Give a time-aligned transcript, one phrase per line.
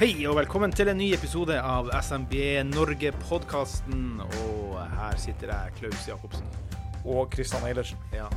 [0.00, 2.30] Hei og velkommen til en ny episode av SMB
[2.70, 4.22] Norge-podkasten.
[4.24, 6.46] Og her sitter jeg, Klaus Jacobsen.
[7.04, 8.00] Og Kristian Eilertsen.
[8.16, 8.30] Ja.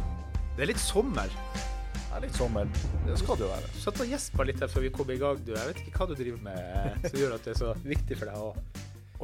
[0.57, 1.31] Det er litt sommer.
[1.54, 2.68] Det er litt sommer.
[3.07, 3.71] Det skal det jo være.
[3.80, 5.40] Satt og gjespa litt her før vi kom i gang.
[5.40, 7.71] Du, jeg vet ikke hva du driver med eh, som gjør at det er så
[7.88, 8.52] viktig for deg å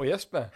[0.00, 0.46] Å gjespe?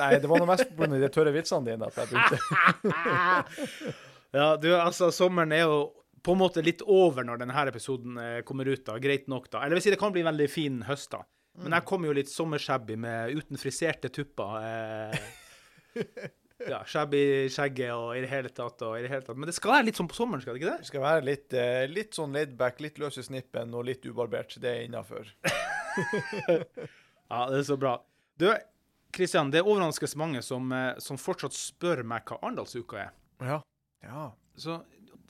[0.00, 0.90] Nei, det var noe mest pga.
[0.90, 3.94] de tørre vitsene dine at jeg begynte.
[4.30, 5.78] Ja, du, altså, sommeren er jo
[6.22, 8.84] på en måte litt over når denne episoden eh, kommer ut.
[8.86, 9.64] da, Greit nok, da.
[9.64, 11.24] Eller vil si det kan bli en veldig fin høst, da.
[11.60, 14.60] Men jeg kommer jo litt sommershabby med uten friserte tupper.
[14.64, 16.04] Eh,
[16.72, 19.36] ja, shabby skjegget og i det hele tatt og i det hele tatt.
[19.36, 20.84] Men det skal være litt sånn på sommeren, skal det ikke det?
[20.84, 24.56] Det skal være litt, eh, litt sånn laidback, litt løs i snippen og litt ubarbert.
[24.62, 25.30] Det er innafor.
[27.30, 27.92] Ja, det er så bra.
[28.42, 28.48] Du,
[29.14, 33.12] Kristian, det er overraskende mange som, eh, som fortsatt spør meg hva Arendalsuka er.
[33.46, 33.60] Ja.
[34.02, 34.24] ja.
[34.58, 34.80] Så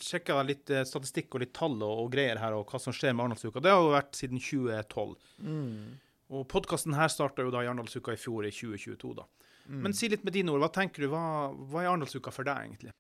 [0.05, 3.27] sjekka litt eh, statistikk og litt tall og, greier her, og hva som skjer med
[3.27, 3.63] Arendalsuka.
[3.65, 5.35] Det har jo vært siden 2012.
[5.47, 5.99] Mm.
[6.31, 9.27] Og podkasten her starta jo da i Arendalsuka i fjor, i 2022, da.
[9.71, 9.83] Mm.
[9.85, 10.63] Men si litt med dine ord.
[10.65, 11.23] Hva tenker du, hva,
[11.71, 12.95] hva er Arendalsuka for deg, egentlig?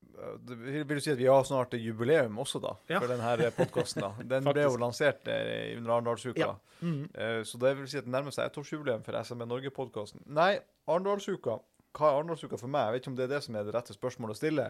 [0.46, 2.76] Det vil du si at vi har snart jubileum også, da?
[2.90, 3.00] Ja.
[3.00, 4.10] For denne podkasten, da.
[4.34, 6.44] Den ble jo lansert eh, under Arendalsuka.
[6.44, 6.52] Ja.
[6.84, 7.02] Mm.
[7.14, 10.22] Eh, Så det vil si at det nærmer seg ettårsjubileum for SMB Norge-podkasten.
[10.36, 10.52] Nei,
[10.86, 11.58] Arendalsuka.
[11.96, 12.86] Hva er Arendalsuka for meg?
[12.86, 14.68] Jeg vet ikke om det er det som er det rette spørsmålet å stille.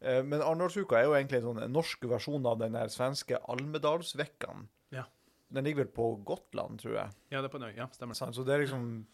[0.00, 4.68] Eh, Men Arendalsuka er jo egentlig en sånn norsk versjon av den svenske Almedalsvekkan.
[4.96, 5.04] Ja.
[5.50, 7.16] Den ligger vel på Gotland, tror jeg.
[7.30, 7.74] Ja, det er på Nøy.
[7.76, 8.14] Ja, stemmer.
[8.14, 9.06] Så det er liksom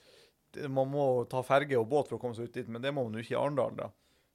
[0.72, 3.02] Man må ta ferge og båt for å komme seg ut dit, men det må
[3.04, 3.90] man jo ikke i Arendal, da.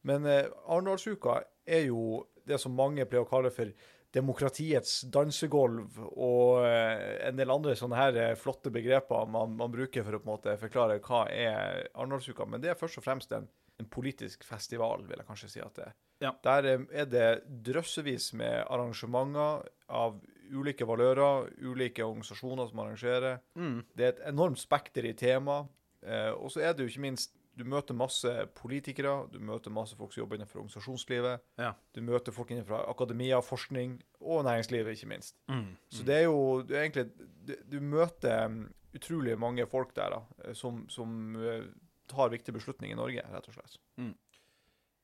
[0.05, 3.71] Men eh, Arendalsuka er jo det som mange pleier å kalle for
[4.13, 10.03] demokratiets dansegulv, og eh, en del andre sånne her eh, flotte begreper man, man bruker
[10.05, 12.45] for å på en måte forklare hva er Arendalsuka.
[12.45, 13.47] Men det er først og fremst en,
[13.81, 15.97] en politisk festival, vil jeg kanskje si at det er.
[16.21, 16.31] Ja.
[16.45, 17.27] Der eh, er det
[17.65, 20.21] drøssevis med arrangementer av
[20.51, 23.39] ulike valører, ulike organisasjoner som arrangerer.
[23.55, 23.83] Mm.
[23.95, 25.63] Det er et enormt spekter i tema.
[26.01, 29.93] Eh, og så er det jo ikke minst Du møter masse politikere, du møter masse
[29.99, 31.41] folk som jobber innenfor organisasjonslivet.
[31.59, 31.73] Ja.
[31.93, 35.35] Du møter folk innenfor akademia, forskning og næringslivet, ikke minst.
[35.51, 35.75] Mm.
[35.91, 40.15] Så det er jo det er egentlig Du, du møter um, utrolig mange folk der
[40.15, 41.67] da, eh, som, som eh,
[42.11, 43.79] tar viktige beslutninger i Norge, rett og slett.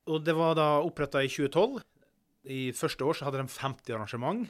[0.08, 1.82] Og det var da oppretta i 2012.
[2.48, 4.46] I første år så hadde de 50 arrangement.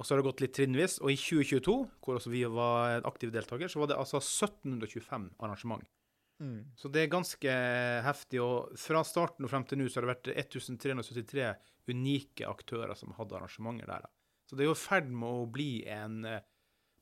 [0.00, 0.96] Og så har det gått litt trinnvis.
[1.04, 5.28] Og i 2022, hvor også vi var en aktiv deltaker, så var det altså 1725
[5.44, 5.84] arrangement.
[6.80, 7.58] Så det er ganske
[8.06, 8.40] heftig.
[8.42, 11.52] Og fra starten og frem til nå så har det vært 1373
[11.92, 14.08] unike aktører som hadde arrangementer der.
[14.48, 16.42] Så det er jo i ferd med å bli en eh,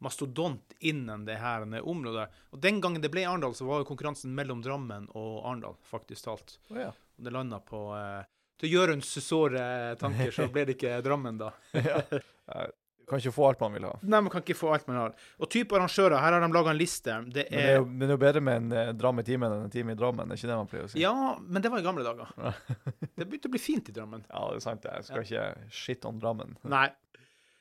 [0.00, 2.27] mastodont innen det her området.
[2.50, 6.25] Og den gangen det ble Arendal, så var jo konkurransen mellom Drammen og Arendal, faktisk
[6.28, 6.59] talt.
[6.72, 6.91] Å ja.
[6.91, 8.22] Og det landa på eh,
[8.61, 11.53] Til Jørunds såre tanker, så ble det ikke Drammen, da.
[13.11, 13.97] Kan ikke få alt man vil ha.
[14.06, 15.15] Nei, man kan ikke få alt man har.
[15.43, 17.11] Og type arrangører, her har de laga en liste.
[17.11, 19.19] Det Men det er er jo, men det er jo bedre med en eh, dram
[19.19, 21.00] i timen enn en time i Drammen, det er ikke det man pleier å si?
[21.03, 22.31] Ja, men det var i gamle dager.
[23.21, 24.22] Det begynte å bli fint i Drammen.
[24.31, 24.84] Ja, det er sant.
[24.87, 24.94] det.
[25.00, 26.55] Jeg skal ikke shit on Drammen.
[26.71, 26.87] Nei.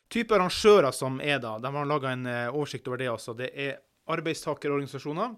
[0.09, 3.35] Type arrangører som er da, de har laga en eh, oversikt over det også.
[3.37, 3.77] Det er
[4.09, 5.35] arbeidstakerorganisasjoner,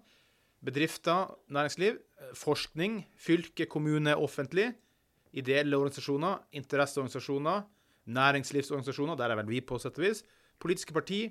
[0.63, 4.69] bedrifter, næringsliv, eh, forskning, fylke, kommune, offentlig,
[5.33, 7.65] ideelle organisasjoner, interesseorganisasjoner,
[8.11, 10.23] næringslivsorganisasjoner, der er vel vi på sett og vis,
[10.61, 11.21] politiske parti,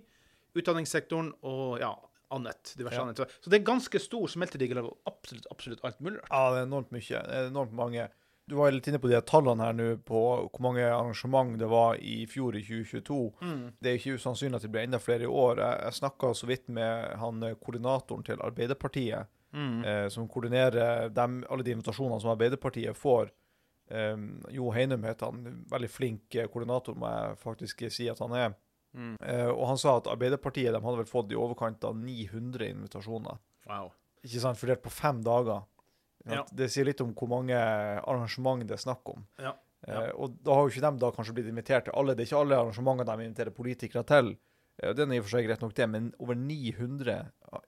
[0.56, 1.90] utdanningssektoren og ja,
[2.34, 2.75] annet.
[2.78, 3.02] diverse Ja.
[3.06, 3.25] annet.
[3.40, 6.20] Så det er ganske stor smeltedigel av absolutt, absolutt alt mulig.
[6.31, 7.22] Ja, det er enormt mye.
[7.25, 8.08] Det er enormt mange.
[8.50, 10.20] Du var litt inne på de tallene her nå på
[10.50, 13.19] hvor mange arrangement det var i fjor, i 2022.
[13.79, 15.61] Det er ikke usannsynlig at det blir enda flere i år.
[15.62, 19.81] Jeg, jeg snakka så vidt med han eh, koordinatoren til Arbeiderpartiet, Mm.
[19.82, 23.32] eh, som koordinerer dem, alle de invitasjonene som Arbeiderpartiet får.
[23.91, 24.17] Eh,
[24.55, 25.64] jo Heinum heter han.
[25.73, 28.55] Veldig flink eh, koordinator, må jeg faktisk si at han er.
[28.94, 29.17] Mm.
[29.19, 33.38] Eh, og han sa at Arbeiderpartiet de hadde vel fått i overkant av 900 invitasjoner.
[33.67, 33.91] Wow.
[34.23, 35.67] Ikke sant, fordelt på fem dager.
[36.28, 36.44] Ja.
[36.52, 39.25] Det sier litt om hvor mange arrangement det er snakk om.
[39.40, 39.55] Ja.
[39.88, 42.14] Eh, og da har jo ikke de da kanskje blitt invitert til alle.
[42.14, 44.34] Det er ikke alle arrangementer de inviterer politikere til.
[44.82, 47.19] Eh, det er i og for seg greit nok det, men over 900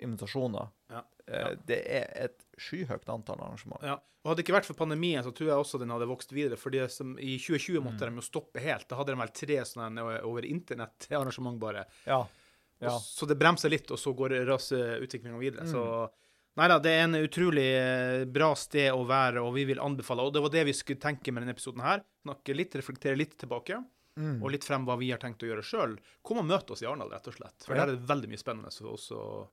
[0.04, 0.68] invitasjoner.
[0.92, 1.02] Ja.
[1.26, 3.82] Eh, Det er et skyhøyt antall arrangement.
[3.82, 3.98] Ja.
[4.22, 6.56] Og Hadde det ikke vært for pandemien, så tror jeg også den hadde vokst videre.
[6.56, 8.86] fordi I 2020 måtte de jo stoppe helt.
[8.88, 11.86] Da hadde de vel tre sånne over internett-arrangement bare.
[12.06, 12.20] Ja.
[12.78, 12.98] ja.
[13.02, 15.66] Så det bremser litt, og så går raseutviklinga videre.
[15.66, 15.82] Så
[16.60, 20.22] nei da, det er en utrolig eh, bra sted å være, og vi vil anbefale.
[20.28, 22.02] Og det var det vi skulle tenke med denne episoden her.
[22.26, 23.82] Snakke litt, reflektere litt tilbake,
[24.12, 24.42] Mm.
[24.44, 25.94] og litt frem hva vi har tenkt å gjøre sjøl.
[26.22, 27.64] Kom og møt oss i Arendal, rett og slett.
[27.64, 27.86] For Ja.
[27.86, 29.48] der er det veldig mye spennende for oss å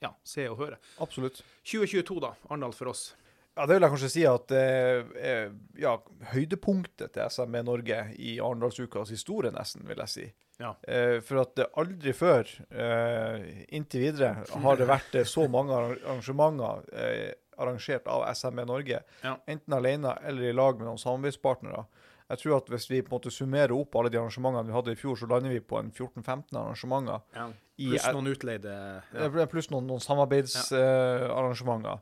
[0.00, 0.78] ja, se og høre.
[0.98, 1.42] Absolutt.
[1.68, 2.30] 2022, da.
[2.48, 3.14] Arendal for oss.
[3.54, 5.98] Ja, det vil jeg kanskje si at det eh, ja,
[6.32, 10.24] høydepunktet til SME Norge i Arendalsukas historie, nesten, vil jeg si.
[10.62, 10.72] Ja.
[10.86, 15.74] Eh, for at det aldri før, eh, inntil videre, har det vært eh, så mange
[15.74, 17.32] arrangementer eh,
[17.62, 19.02] arrangert av SME Norge.
[19.26, 19.34] Ja.
[19.50, 21.84] Enten alene eller i lag med noen samarbeidspartnere.
[22.32, 24.94] Jeg tror at hvis vi på en måte summerer opp alle de arrangementene vi hadde
[24.94, 27.20] i fjor, så lander vi på en 14-15 arrangementer.
[27.36, 27.48] Ja.
[27.82, 28.72] Pluss noen utleide.
[29.12, 29.26] ja.
[29.26, 29.46] Ja.
[29.50, 31.98] Pluss noen, noen samarbeidsarrangementer.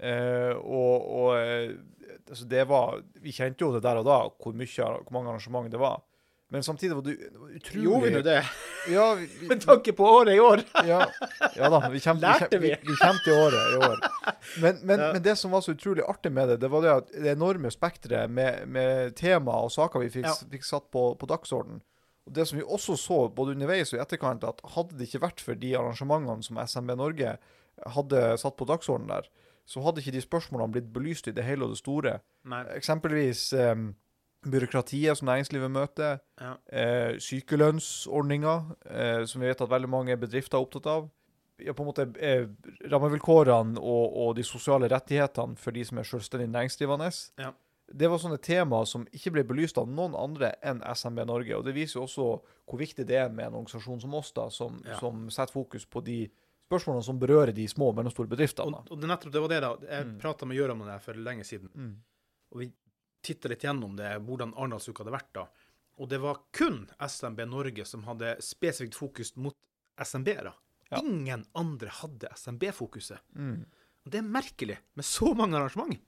[0.00, 1.74] Eh, og og eh,
[2.30, 5.70] altså det var Vi kjente jo det der og da, hvor, mye, hvor mange arrangement
[5.70, 6.00] det var.
[6.50, 7.12] Men samtidig var det
[7.54, 8.38] utrolig Gjorde vi nå det?
[8.90, 10.62] Ja, vi, Med tanke på året i år!
[10.88, 11.04] ja,
[11.56, 11.80] ja da.
[11.92, 12.88] Vi kommer, Lærte vi, vi?
[12.88, 14.02] vi, kommer til året i år.
[14.64, 15.12] Men, men, Ja.
[15.14, 18.30] men det som var så utrolig artig med det, det var det det enorme spekteret
[18.30, 20.34] med, med tema og saker vi fikk, Ja.
[20.56, 21.82] fikk satt på, på dagsorden.
[22.26, 25.22] Og det som vi også så både underveis og i etterkant, at hadde det ikke
[25.28, 27.36] vært for de arrangementene som SMB Norge
[27.94, 29.30] hadde satt på dagsorden der,
[29.70, 32.18] så hadde ikke de spørsmålene blitt belyst i det hele og det store.
[32.50, 32.64] Nei.
[32.74, 33.76] Eksempelvis eh,
[34.46, 36.54] byråkratiet som næringslivet møter, Ja.
[36.72, 38.54] eh, sykelønnsordninga,
[38.90, 41.10] eh, som vi vet at veldig mange bedrifter er opptatt av.
[41.60, 42.46] Ja, på en måte eh,
[42.88, 47.10] Rammevilkårene og, og de sosiale rettighetene for de som er selvstendig næringsdrivende.
[47.38, 47.50] Ja.
[47.92, 51.56] Det var sånne temaer som ikke ble belyst av noen andre enn SMB Norge.
[51.58, 52.26] og Det viser jo også
[52.70, 56.00] hvor viktig det er med en organisasjon som oss, da, som, som setter fokus på
[56.06, 56.20] de
[56.70, 58.78] spørsmålene som berører de små og mellomstore bedriftene.
[58.86, 59.72] Og, og det nettopp det var det, da.
[59.90, 60.18] Jeg Mm.
[60.22, 61.68] prata med Gjøran om det her for lenge siden.
[61.74, 61.96] Mm.
[62.52, 62.70] Og vi
[63.22, 65.46] titta litt gjennom det, hvordan Arendalsuka hadde vært da.
[66.00, 69.56] Og det var kun SMB Norge som hadde spesifikt fokus mot
[70.00, 70.52] SMB-ere.
[70.90, 71.00] Ja.
[71.04, 73.20] Ingen andre hadde SMB-fokuset.
[73.36, 73.64] Mm.
[74.06, 75.98] Og det er merkelig, med så mange arrangement.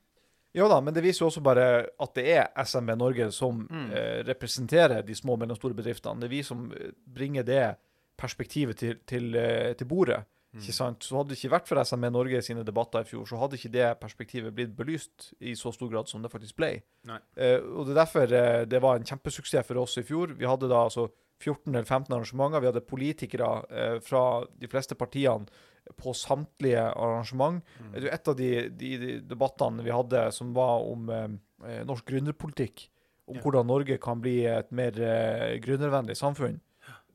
[0.57, 1.67] Ja da, men det viser jo også bare
[2.01, 3.91] at det er SMB Norge som Mm.
[3.93, 6.21] eh, representerer de små og mellomstore bedriftene.
[6.21, 7.77] Det er vi som eh, bringer det
[8.17, 10.25] perspektivet til, til, eh, til bordet.
[10.53, 10.61] Mm.
[10.61, 11.05] Ikke sant?
[11.07, 13.57] Så hadde det ikke vært for SME Norge i sine debatter i fjor, så hadde
[13.57, 16.75] ikke det perspektivet blitt belyst i så stor grad som det faktisk ble.
[17.09, 20.35] Eh, og det er derfor eh, det var en kjempesuksess for oss i fjor.
[20.37, 21.07] Vi hadde da altså
[21.43, 22.61] 14 eller 15 arrangementer.
[22.61, 24.25] Vi hadde politikere eh, fra
[24.61, 25.49] de fleste partiene
[25.99, 27.59] på samtlige arrangement.
[27.81, 27.97] Mm.
[28.13, 31.27] Et av de, de, de debattene vi hadde som var om eh,
[31.67, 32.91] eh, norsk gründerpolitikk,
[33.27, 33.43] om Ja.
[33.43, 36.61] hvordan Norge kan bli et mer eh, gründervennlig samfunn,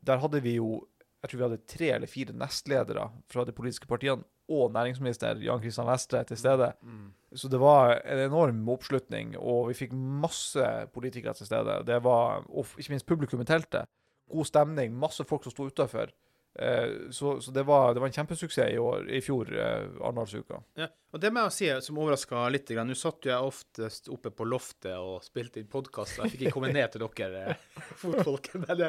[0.07, 0.87] der hadde vi jo
[1.21, 5.59] jeg tror vi hadde tre eller fire nestledere fra de politiske partiene og næringsminister Jan
[5.59, 6.69] Kristian Vestre til stede.
[6.81, 7.09] Mm.
[7.35, 11.81] Så det var en enorm oppslutning, og vi fikk masse politikere til stede.
[11.87, 13.89] Det var, og ikke minst publikum i teltet.
[14.31, 16.13] God stemning, masse folk som sto utafor.
[16.59, 20.61] Eh, så så det, var, det var en kjempesuksess i, år, i fjor, eh, Arendalsuka.
[20.79, 22.71] Ja, og det må jeg si som overraska litt.
[22.71, 26.55] Nå satt jo jeg oftest oppe på loftet og spilte inn podkast, jeg fikk ikke
[26.57, 27.69] komme ned til dere eh,
[28.01, 28.53] fotfolk.
[28.63, 28.87] Men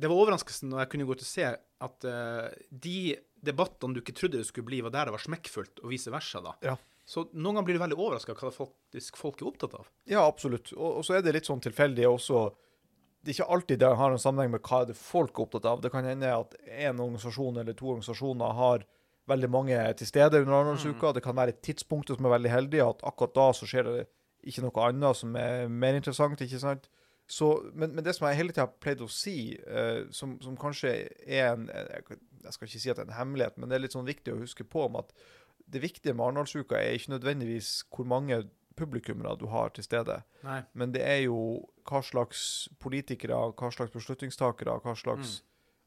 [0.00, 1.46] det, var overraskelsen når jeg kunne gå til å se
[1.86, 2.98] at uh, de
[3.44, 6.42] debattene du ikke trodde det skulle bli, var der det var smekkfullt, og vice versa.
[6.44, 6.54] da.
[6.64, 6.76] Ja.
[7.04, 9.88] Så noen ganger blir du veldig overraska hva det faktisk folk er opptatt av.
[10.08, 10.72] Ja, absolutt.
[10.72, 12.46] Og, og så er det litt sånn tilfeldig også.
[13.20, 15.68] Det er ikke alltid det har en sammenheng med hva er det folk er opptatt
[15.68, 15.82] av.
[15.84, 18.86] Det kan hende at en organisasjon eller to organisasjoner har
[19.28, 21.12] veldig mange til stede under Arendalsuka.
[21.16, 24.04] Det kan være tidspunktet som er veldig heldig, at akkurat da så skjer det
[24.44, 26.40] ikke noe annet som er mer interessant.
[26.40, 26.88] ikke sant?
[27.30, 30.58] Så, men, men det som jeg hele tida har pleid å si, uh, som, som
[30.60, 30.92] kanskje
[31.24, 33.84] er en jeg, jeg skal ikke si at det er en hemmelighet, men det er
[33.86, 35.14] litt sånn viktig å huske på om at
[35.72, 38.42] det viktige med Arendalsuka er ikke nødvendigvis hvor mange
[38.76, 40.18] publikummere du har til stede.
[40.44, 40.60] Nei.
[40.76, 41.38] Men det er jo
[41.88, 45.38] hva slags politikere, hva slags beslutningstakere, hva slags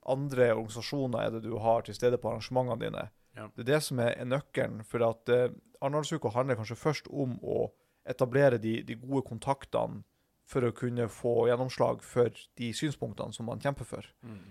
[0.08, 3.08] andre organisasjoner er det du har til stede på arrangementene dine.
[3.38, 3.50] Ja.
[3.54, 4.82] Det er det som er, er nøkkelen.
[4.88, 5.50] For at uh,
[5.82, 7.68] Arendalsuka handler kanskje først om å
[8.08, 10.02] etablere de, de gode kontaktene
[10.48, 14.06] for å kunne få gjennomslag for de synspunktene som man kjemper for.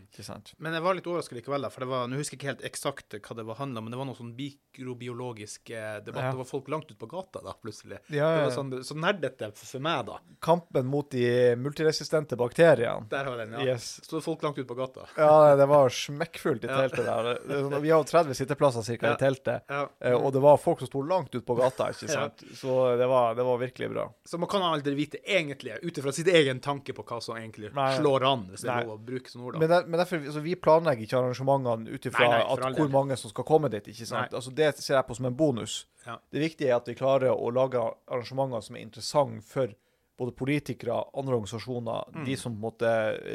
[0.05, 0.53] Ikke sant?
[0.61, 2.67] Men jeg var litt overraska likevel, da, for det var, nå husker jeg ikke helt
[2.69, 6.25] eksakt hva det var handla om, men det var noe sånn mikrobiologisk eh, debatt.
[6.25, 6.31] Ja.
[6.31, 7.99] Det var folk langt ute på gata da, plutselig.
[8.07, 8.45] Ja, Det ja.
[8.45, 10.19] var sånn, så nerdete for, meg, da.
[10.45, 11.25] Kampen mot de
[11.61, 13.09] multiresistente bakteriene.
[13.11, 13.65] Der har den, ja.
[13.73, 13.89] Yes.
[14.11, 15.07] det folk langt ute på gata.
[15.17, 17.31] Ja, det var smekkfullt i teltet der.
[17.31, 19.65] Det, det, er sånn- vi har jo 30 sitteplasser cirka i teltet.
[19.73, 22.45] Eh, og det var folk som sto langt ute på gata, ikke sant?
[22.61, 24.07] Så det var, det var virkelig bra.
[24.29, 27.71] Så man kan aldri vite egentlig, ut ifra sitt egen tanke på hva som egentlig
[27.77, 27.89] Nei.
[28.01, 29.55] slår an, hvis det er lov å bruke sånne ord.
[29.57, 29.63] da.
[29.63, 32.29] Men, der, men derfor, altså, vi planlegger ikke arrangementene ut ifra
[32.77, 33.89] hvor mange som skal komme dit.
[33.95, 34.35] ikke sant?
[34.35, 35.87] Altså, Det ser jeg på som en bonus.
[36.07, 36.19] Ja.
[36.31, 39.75] Det viktige er at vi klarer å lage arrangementer som er interessante for
[40.19, 42.25] både politikere, andre organisasjoner, Mm.
[42.25, 42.89] de som på en måte,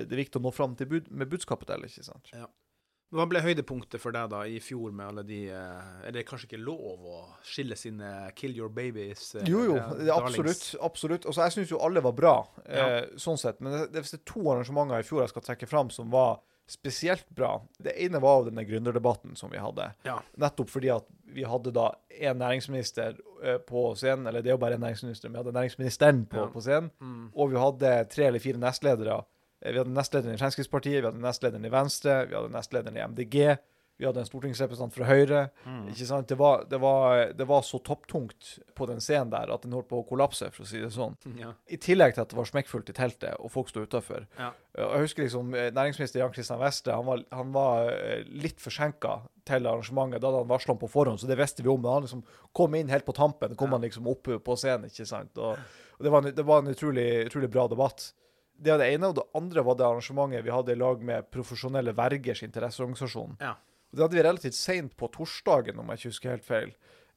[0.10, 1.84] det er viktig å nå fram bud, med budskapet til.
[1.86, 2.32] ikke sant?
[3.12, 6.48] Hva ble høydepunktet for deg da i fjor med alle de eh, Er det kanskje
[6.48, 9.36] ikke lov å skille sine Kill Your Babies?
[9.36, 10.76] eh, Jo, jo, eh, absolutt.
[10.82, 11.26] absolutt.
[11.28, 12.86] Altså, jeg syns jo alle var bra, Ja.
[13.02, 13.60] eh, sånn sett.
[13.60, 16.40] Men det, det, er to arrangementer i fjor jeg skal trekke fram som var
[16.72, 19.90] spesielt bra Det ene var denne gründerdebatten som vi hadde.
[20.08, 20.22] Ja.
[20.40, 21.04] Nettopp fordi at
[21.36, 21.90] vi hadde da
[22.22, 23.18] en næringsminister
[23.68, 26.48] på scenen, eller det er jo bare en næringsminister, men vi hadde næringsministeren på, Ja.
[26.48, 26.92] på scenen.
[27.02, 27.32] Mm.
[27.36, 29.20] Og vi hadde tre eller fire nestledere.
[29.62, 33.06] Eh, Vi hadde nestlederen i Fremskrittspartiet, vi hadde nestlederen i Venstre, vi hadde nestlederen i
[33.08, 33.58] MDG,
[34.02, 35.42] vi hadde en stortingsrepresentant fra Høyre.
[35.62, 35.84] Mm.
[35.92, 36.26] Ikke sant?
[36.32, 39.92] Det var, det, var, det var så topptungt på den scenen der at den holdt
[39.92, 41.14] på å kollapse, for å si det sånn.
[41.38, 41.52] Ja.
[41.70, 44.26] I tillegg til at det var smekkfullt i teltet, og folk sto utafor.
[44.40, 44.48] Ja.
[44.74, 49.20] Jeg husker liksom eh, næringsminister Jan Christian Vestre han var, han var eh, litt forsinka
[49.46, 50.18] til arrangementet.
[50.24, 51.84] Da hadde han varsla om på forhånd, så det visste vi om.
[51.86, 52.26] Men han liksom
[52.58, 53.54] kom inn helt på tampen.
[53.56, 53.78] kom Ja.
[53.78, 54.90] han liksom opp på scenen.
[54.90, 55.38] ikke sant?
[55.38, 55.62] Og,
[56.00, 58.16] og det, var en, det var en utrolig, utrolig bra debatt.
[58.62, 59.10] Det var det ene.
[59.10, 63.38] Og det andre var det arrangementet vi hadde i lag med Profesjonelle vergers interesseorganisasjon.
[63.42, 63.56] Ja.
[63.92, 66.72] Og Det hadde vi relativt seint på torsdagen, om jeg ikke husker helt feil.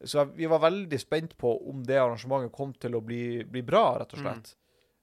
[0.04, 3.62] Så jeg- vi var veldig spent på om det arrangementet kom til å bli, bli
[3.62, 4.54] bra, rett og slett.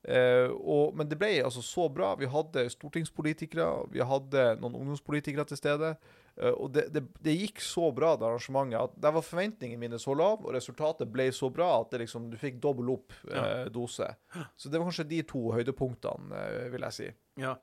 [0.04, 2.16] Eh, og, men det ble altså så bra.
[2.16, 5.96] Vi hadde stortingspolitikere, vi hadde noen ungdomspolitikere til stede.
[6.38, 10.00] Eh, og det, det, det gikk så bra, det arrangementet, at der var forventningene mine
[10.02, 13.68] så lave, og resultatet ble så bra at det liksom, du fikk dobbel opp eh,
[13.74, 14.08] dose.
[14.56, 17.12] Så det var kanskje de to høydepunktene, eh, vil jeg si.
[17.42, 17.58] ja.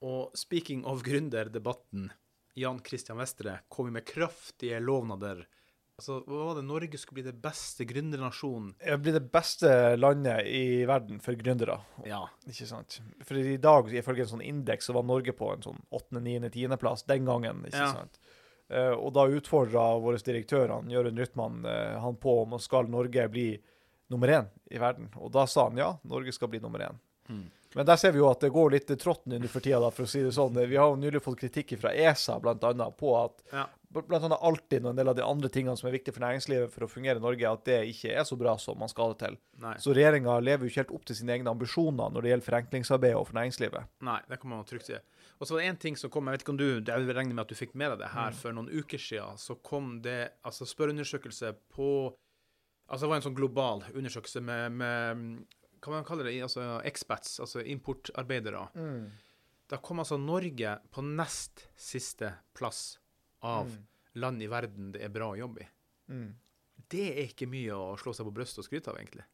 [0.00, 2.06] Og speaking of gründerdebatten,
[2.56, 5.42] Jan Christian Vestre kom med kraftige lovnader.
[6.00, 6.64] Altså, hva var det?
[6.64, 8.70] Norge skulle bli det beste gründernasjonen.
[9.04, 11.76] Blir det beste landet i verden for gründere.
[12.08, 12.22] Ja.
[12.48, 13.00] Ikke sant?
[13.28, 16.48] For i dag, ifølge en sånn indeks, så var Norge på en sånn 8., 9.,
[16.54, 16.76] 10.
[16.80, 17.60] plass den gangen.
[17.68, 17.92] ikke Ja.
[17.92, 18.16] sant?
[18.70, 23.48] Uh, og da utfordra vår direktør, Jørund Rytman, uh, han på om skal Norge bli
[24.08, 25.10] nummer én i verden.
[25.18, 26.96] Og da sa han ja, Norge skal bli nummer én.
[27.28, 27.48] Mm.
[27.74, 30.06] Men der ser vi jo at det går litt trått nå for tida, da, for
[30.06, 30.56] å si det sånn.
[30.66, 33.66] Vi har jo nylig fått kritikk fra ESA annet, på at Ja.
[33.90, 36.70] Blant annet Altinn og en del av de andre tingene som er viktige for næringslivet
[36.70, 39.14] for å fungere i Norge, at det ikke er så bra som man skal ha
[39.14, 39.38] det til.
[39.64, 39.72] Nei.
[39.82, 43.16] Så regjeringa lever jo ikke helt opp til sine egne ambisjoner når det gjelder forenklingsarbeid
[43.18, 43.90] og for næringslivet.
[44.06, 45.00] Nei, det kan man trygt si.
[45.40, 47.34] Og så var det en ting som kom, jeg vet ikke om du, jeg regner
[47.34, 50.18] med at du fikk med deg det her, for noen uker siden, så kom det
[50.46, 51.88] altså spørreundersøkelse på,
[52.86, 55.26] altså det var en sånn global undersøkelse med, med
[55.80, 58.68] hva man kaller det, altså expats, altså importarbeidere.
[59.70, 62.99] Da kom altså Norge på nest siste plass
[63.46, 63.70] av
[64.20, 65.68] land i verden det er bra å jobbe i.
[66.10, 66.30] Mm.
[66.90, 69.26] Det er ikke mye å slå seg på brystet og skryte av, egentlig.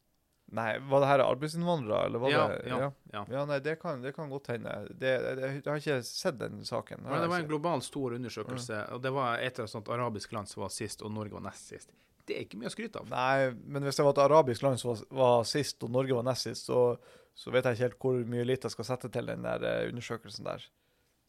[0.55, 3.23] Nei, var det her arbeidsinnvandrere, eller var Ja, det ja, ja.
[3.31, 4.71] Ja, nei, det kan, det kan godt hende.
[4.89, 7.03] Det, det, jeg har ikke sett den saken.
[7.03, 10.47] Men det var en global stor undersøkelse, og det var et eller annet arabisk land
[10.47, 11.91] som var sist, og Norge var nest sist.
[12.27, 13.11] Det er ikke mye å skryte av.
[13.11, 16.27] Nei, men hvis det var et arabisk land som var, var sist, og Norge var
[16.27, 16.81] nest sist, så,
[17.35, 19.85] så vet jeg ikke helt hvor mye litt jeg skal sette til den der eh,
[19.91, 20.63] undersøkelsen der.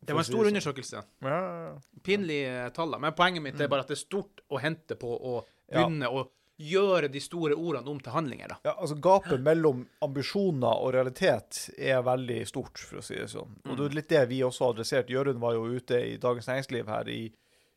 [0.01, 1.03] Det var en stor undersøkelse.
[1.03, 1.29] sånn.
[1.29, 2.01] Ja, ja, ja.
[2.05, 2.99] Pinlige tall.
[3.01, 6.29] Men poenget mitt er bare at det er stort å hente på å begynne å
[6.59, 8.57] gjøre de store ordene om til handlinger, da.
[8.67, 13.53] Ja, altså Gapet mellom ambisjoner og realitet er veldig stort, for å si det sånn.
[13.69, 15.13] Og det er litt det vi også har adressert.
[15.13, 17.21] Jørund var jo ute i Dagens Næringsliv her i,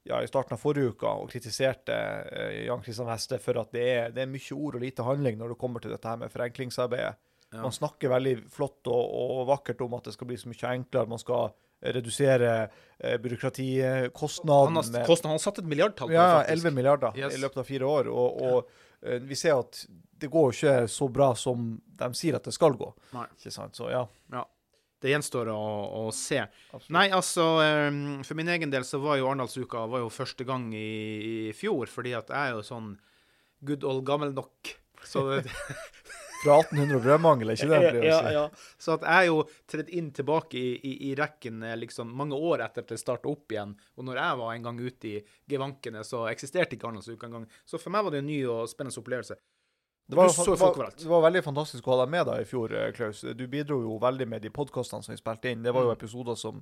[0.09, 3.85] ja, i starten av forrige uke og kritiserte eh, Jan Kristian Heste for at det
[3.85, 6.33] er, det er mye ord og lite handling når det kommer til dette her med
[6.33, 7.13] forenklingsarbeidet.
[7.51, 7.61] Ja.
[7.61, 11.11] Man snakker veldig flott og, og vakkert om at det skal bli så mye enklere.
[11.11, 11.51] Man skal
[11.81, 12.69] redusere
[12.99, 16.65] eh, byråkratikostnaden Han har, kostnad, han satt et milliardtall på ja, faktisk.
[16.65, 17.35] 11 milliarder Yes.
[17.35, 18.09] i løpet av fire år.
[18.13, 18.71] Og, og
[19.01, 19.19] ja.
[19.25, 19.83] vi ser at
[20.21, 21.69] det går jo ikke så bra som
[22.01, 22.91] de sier at det skal gå.
[23.15, 23.27] Nei.
[23.37, 23.77] Ikke sant?
[23.77, 24.05] Så ja.
[24.33, 24.45] ja.
[25.01, 25.61] Det gjenstår å,
[25.97, 26.43] å se.
[26.69, 26.91] Absolutt.
[26.93, 27.87] Nei, altså, eh,
[28.27, 30.91] for min egen del så var jo Arendalsuka første gang i,
[31.49, 32.93] i fjor, fordi at jeg er jo sånn
[33.65, 34.75] good old gammel nok.
[35.01, 35.49] Så det,
[36.41, 37.79] Fra 1800 og brødmangel, ikke det?
[37.93, 38.33] Blir si?
[38.33, 38.43] ja.
[38.81, 42.35] Så at jeg er jo tredd inn tilbake i, i, i rekken eh, liksom mange
[42.37, 43.75] år etter at det starta opp igjen.
[43.97, 45.21] Og når jeg var en gang ute i
[45.53, 47.45] gevankene, så eksisterte ikke Arendalsuka engang.
[47.65, 49.37] Så for meg var det en ny og spennende opplevelse.
[50.11, 52.47] Det var, det, folk var, det var veldig fantastisk å ha deg med da i
[52.49, 53.21] fjor, eh, Klaus.
[53.37, 55.61] Du bidro jo veldig med de podkastene som vi spilte inn.
[55.63, 55.97] Det var jo Mm.
[56.01, 56.57] episoder som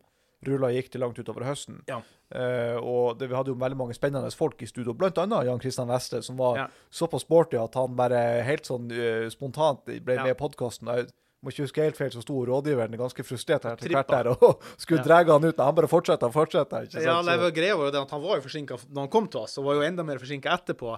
[0.48, 1.82] rulla gikk til langt utover høsten.
[1.90, 2.00] Ja.
[2.30, 5.90] Uh, og det, vi hadde jo veldig mange spennende folk i studio, annet Jan Kristian
[5.90, 6.68] Weste, som var Ja.
[6.92, 10.88] såpass sporty at han bare helt sånn uh, spontant ble med i podkasten.
[10.88, 11.10] Jeg
[11.44, 14.62] må ikke huske helt feil, så sto rådgiveren ganske frustrert her til hvert der og
[14.78, 15.58] skulle dra han ut.
[15.60, 16.86] Han bare fortsatte og fortsatte.
[17.00, 19.46] Ja, nei, greia var jo det at han var jo forsinka når han kom til
[19.46, 20.98] oss, og var jo enda mer forsinka etterpå.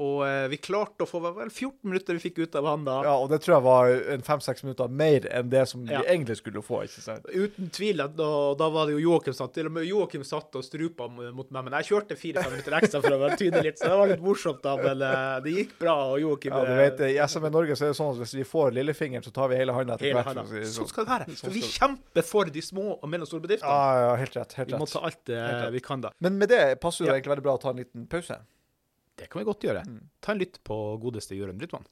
[0.00, 2.94] Og eh, vi klarte å få vel 14 minutter vi fikk ut av han da.
[3.04, 6.00] Ja, og det tror jeg var en fem-seks minutter mer enn det som Ja.
[6.00, 6.78] vi egentlig skulle få.
[6.86, 7.26] ikke sant?
[7.28, 8.00] Uten tvil.
[8.16, 9.52] Da, da var det jo Joakim satt.
[9.52, 11.64] Til og med Joakim satt og strupa mot meg.
[11.68, 14.24] Men jeg kjørte fire-fem minutter ekstra for å være tydelig litt, så det var litt
[14.24, 14.62] morsomt.
[14.64, 15.96] da, Men eh, det gikk bra.
[16.14, 16.56] og Joakim...
[16.56, 18.72] Ja, du eh, vet, I SME Norge så er det sånn at hvis vi får
[18.78, 20.32] lillefingeren, så tar vi hele handa etter hvert.
[20.40, 20.88] det Sånn sånn.
[20.94, 21.28] skal det være.
[21.36, 23.68] Sånn For vi kjemper for de små og mellomstore bedriftene.
[23.76, 24.56] Ja, ja, helt rett.
[24.56, 24.74] helt rett.
[24.78, 26.16] Vi må ta alt det vi kan, da.
[26.24, 27.20] Men med det passer det Ja.
[27.20, 28.40] egentlig veldig bra å ta en liten pause.
[29.22, 29.84] Det kan vi godt gjøre.
[29.86, 30.06] Mm.
[30.18, 31.84] Ta en lytt på godeste Jørund Rytman.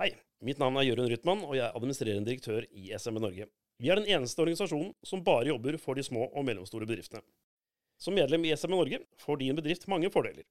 [0.00, 3.50] Hei, mitt navn er Jørund Rytman, og jeg er administrerende direktør i SME Norge.
[3.80, 7.20] Vi er den eneste organisasjonen som bare jobber for de små og mellomstore bedriftene.
[8.00, 10.48] Som medlem i SME Norge får din bedrift mange fordeler.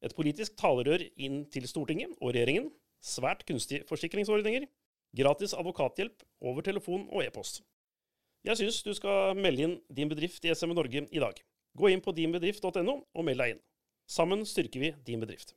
[0.00, 2.72] Et politisk talerør inn til Stortinget og regjeringen,
[3.04, 4.64] svært kunstige forsikringsordninger,
[5.16, 7.60] gratis advokathjelp over telefon og e-post.
[8.48, 11.36] Jeg syns du skal melde inn din bedrift i SME Norge i dag.
[11.76, 13.66] Gå inn på dinbedrift.no og meld deg inn.
[14.10, 15.54] Sammen styrker vi din bedrift.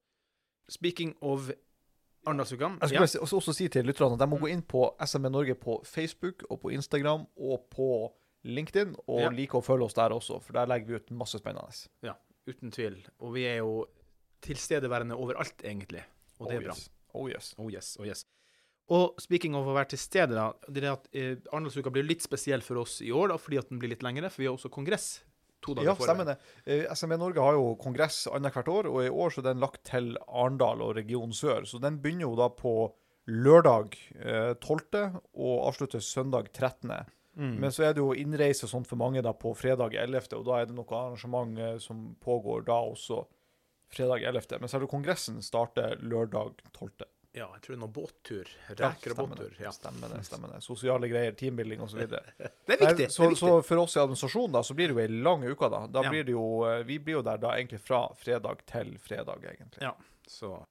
[0.69, 1.51] Speaking of
[2.27, 4.81] Arendalsuka Jeg skulle bare også, også si til lytterne at de må gå inn på
[5.05, 7.87] SMB Norge på Facebook og på Instagram og på
[8.47, 9.29] LinkedIn, og Ja.
[9.29, 11.87] like å følge oss der også, for der legger vi ut masse spennende.
[12.03, 12.13] Ja,
[12.47, 12.97] uten tvil.
[13.19, 13.85] Og vi er jo
[14.45, 16.03] tilstedeværende overalt, egentlig.
[16.37, 16.75] Og det er oh, bra.
[16.75, 16.89] Yes.
[17.13, 17.53] Oh yes.
[17.57, 18.25] Oh yes, oh yes.
[18.93, 20.51] Og speaking of å være til stede, da.
[20.71, 23.71] Det er at eh, Arendalsuka blir litt spesiell for oss i år, da, fordi at
[23.71, 24.31] den blir litt lengre.
[24.31, 25.09] For vi har også kongress
[25.65, 26.37] to dager Ja, stemmer det.
[26.63, 29.83] Eh, SME Norge har jo kongress annethvert år, og i år så er den lagt
[29.89, 31.67] til Arendal og Region Sør.
[31.67, 32.77] Så den begynner jo da på
[33.27, 35.19] lørdag eh, 12.
[35.35, 36.93] og avsluttes søndag 13.
[37.37, 37.57] Mm.
[37.61, 40.45] Men så er det jo innreise og sånt for mange da på fredag 11., og
[40.47, 43.25] da er det noe arrangement eh, som pågår da også
[43.93, 44.59] fredag 11.
[44.59, 47.05] Men selve kongressen starter lørdag 12.
[47.37, 48.47] Ja, jeg tror det er noe båttur.
[48.67, 49.51] Ja, Reker og båttur.
[49.61, 49.69] Ja.
[49.75, 50.23] Stemmer det.
[50.25, 50.61] stemmer det.
[50.65, 51.99] Sosiale greier, teambuilding osv.
[52.09, 53.09] Det er viktig.
[53.13, 53.37] Så, det er viktig.
[53.37, 55.69] så for oss i administrasjonen da, så blir det jo ei lang uke.
[55.69, 55.83] da.
[55.87, 56.09] Da Ja.
[56.09, 59.81] blir det jo, eh, Vi blir jo der da egentlig fra fredag til fredag, egentlig.
[59.85, 59.93] Ja,
[60.27, 60.63] så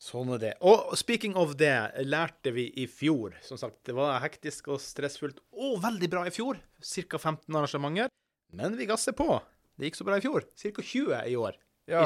[0.00, 0.54] Sånn er det.
[0.64, 3.34] Og speaking of det, lærte vi i fjor.
[3.44, 6.56] Som sagt, det var hektisk og stressfullt og veldig bra i fjor.
[6.80, 7.18] Ca.
[7.18, 8.08] 15 arrangementer.
[8.56, 9.42] Men vi gasser på.
[9.76, 10.46] Det gikk så bra i fjor.
[10.56, 10.80] Ca.
[10.80, 11.52] 20 i år.
[11.90, 12.04] Ja,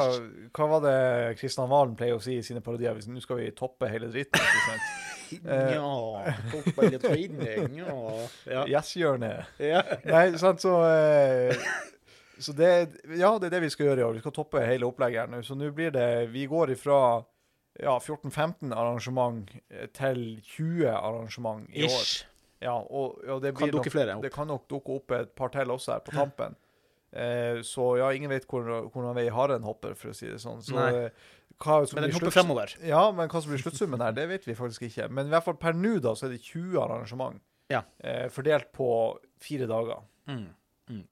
[0.55, 0.95] Hva var det
[1.39, 2.97] Kristian Valen pleier å si i sine parodier?
[3.07, 4.41] Nå skal vi toppe hele dritten.
[4.65, 4.77] Nja?
[5.55, 5.73] Eh.
[5.73, 7.95] Ja Toppe litt dritten, Ja.
[8.45, 8.65] Ja.
[8.69, 9.55] Yes-hjørnet.
[9.57, 9.81] ja.
[10.05, 11.55] Nei, sant, så eh,
[12.37, 12.69] Så det
[13.17, 14.17] Ja, det er det vi skal gjøre i år.
[14.19, 15.41] Vi skal toppe hele opplegget her nå.
[15.45, 16.99] Så nå blir det Vi går ifra
[17.75, 22.01] ja, 14-15 arrangement eh, til 20 arrangement i år.
[22.05, 22.25] Ish.
[22.63, 23.89] Ja, og, og det Kan nok.
[24.23, 26.55] Det kan nok dukke opp et par til også her på tampen.
[27.15, 30.59] Eh, så ja, ingen vet hvor, hvordan vei haren hopper, for å si det sånn.
[30.65, 31.25] Så eh,
[31.95, 32.75] Men den hopper fremover.
[32.83, 35.07] Ja, men hva som blir sluttsummen her, det vet vi faktisk ikke.
[35.07, 37.39] Men i hvert fall per nå da, så er det 20 arrangement.
[37.71, 37.85] Ja.
[38.03, 38.89] Eh, fordelt på
[39.41, 40.03] fire dager.
[40.27, 40.49] Mm.
[40.91, 41.05] Mm.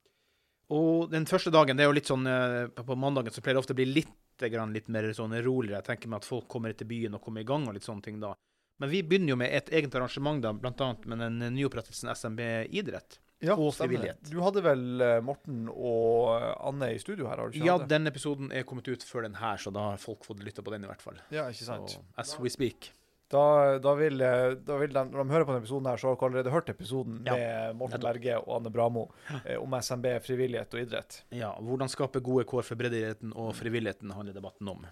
[0.75, 3.63] Og den første dagen, det er jo litt sånn eh, På mandagen så pleier det
[3.63, 4.11] ofte å bli litt,
[4.51, 5.79] grann, litt mer sånn roligere.
[5.79, 8.03] Jeg tenker meg at folk kommer til byen og kommer i gang og litt sånne
[8.03, 8.33] ting da.
[8.81, 12.41] Men vi begynner jo med et eget arrangement, da, annet med den nyopprettelsen SMB
[12.73, 13.21] idrett.
[13.43, 14.23] Ja, Og frivillighet.
[14.32, 17.77] Du hadde vel eh, Morten og eh, Anne i studio her, har du ikke Ja,
[17.91, 20.71] den episoden er kommet ut før den her, så da har folk fått lytta på
[20.71, 21.19] den i hvert fall.
[21.34, 21.97] Ja, ikke sant.
[21.97, 22.91] Så, as we speak.
[23.34, 26.12] Da, da, vil, eh, da vil de, når de hører på denne episoden her, så
[26.12, 28.01] har dere allerede hørt episoden Ja, med Morten.
[28.03, 29.08] Berge og Anne Bramo
[29.43, 31.21] eh, om SMB, frivillighet og idrett.
[31.34, 34.86] Ja, hvordan skape gode kår for breddeidretten og frivilligheten handler debatten om.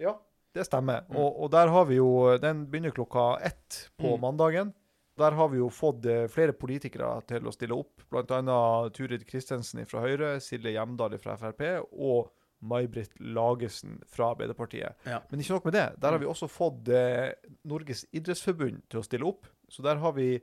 [0.00, 0.14] Ja,
[0.56, 1.04] det stemmer.
[1.10, 1.16] Mm.
[1.20, 2.08] Og, og der har vi jo
[2.40, 4.20] Den begynner klokka ett på Mm.
[4.24, 4.72] mandagen.
[5.20, 8.60] Der har vi jo fått eh, flere politikere til å stille opp, bl.a.
[8.96, 12.30] Turid Kristensen fra Høyre, Silje Hjemdal fra Frp og
[12.62, 14.96] May-Britt Lagesen fra Arbeiderpartiet.
[15.04, 15.18] Ja.
[15.30, 15.88] Men ikke nok med det.
[16.00, 17.34] Der har vi også fått eh,
[17.68, 19.50] Norges idrettsforbund til å stille opp.
[19.68, 20.36] Så der har vi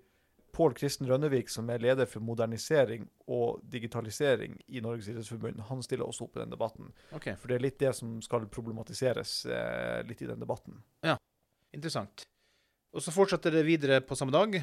[0.52, 6.10] Pål Kristen Rønnevik, som er leder for modernisering og digitalisering i Norges idrettsforbund, han stiller
[6.10, 6.90] også opp i den debatten.
[7.16, 7.38] Okay.
[7.40, 10.82] For det er litt det som skal problematiseres eh, litt i den debatten.
[11.06, 11.16] Ja,
[11.76, 12.26] interessant.
[12.90, 14.56] Og så fortsetter det videre på samme dag,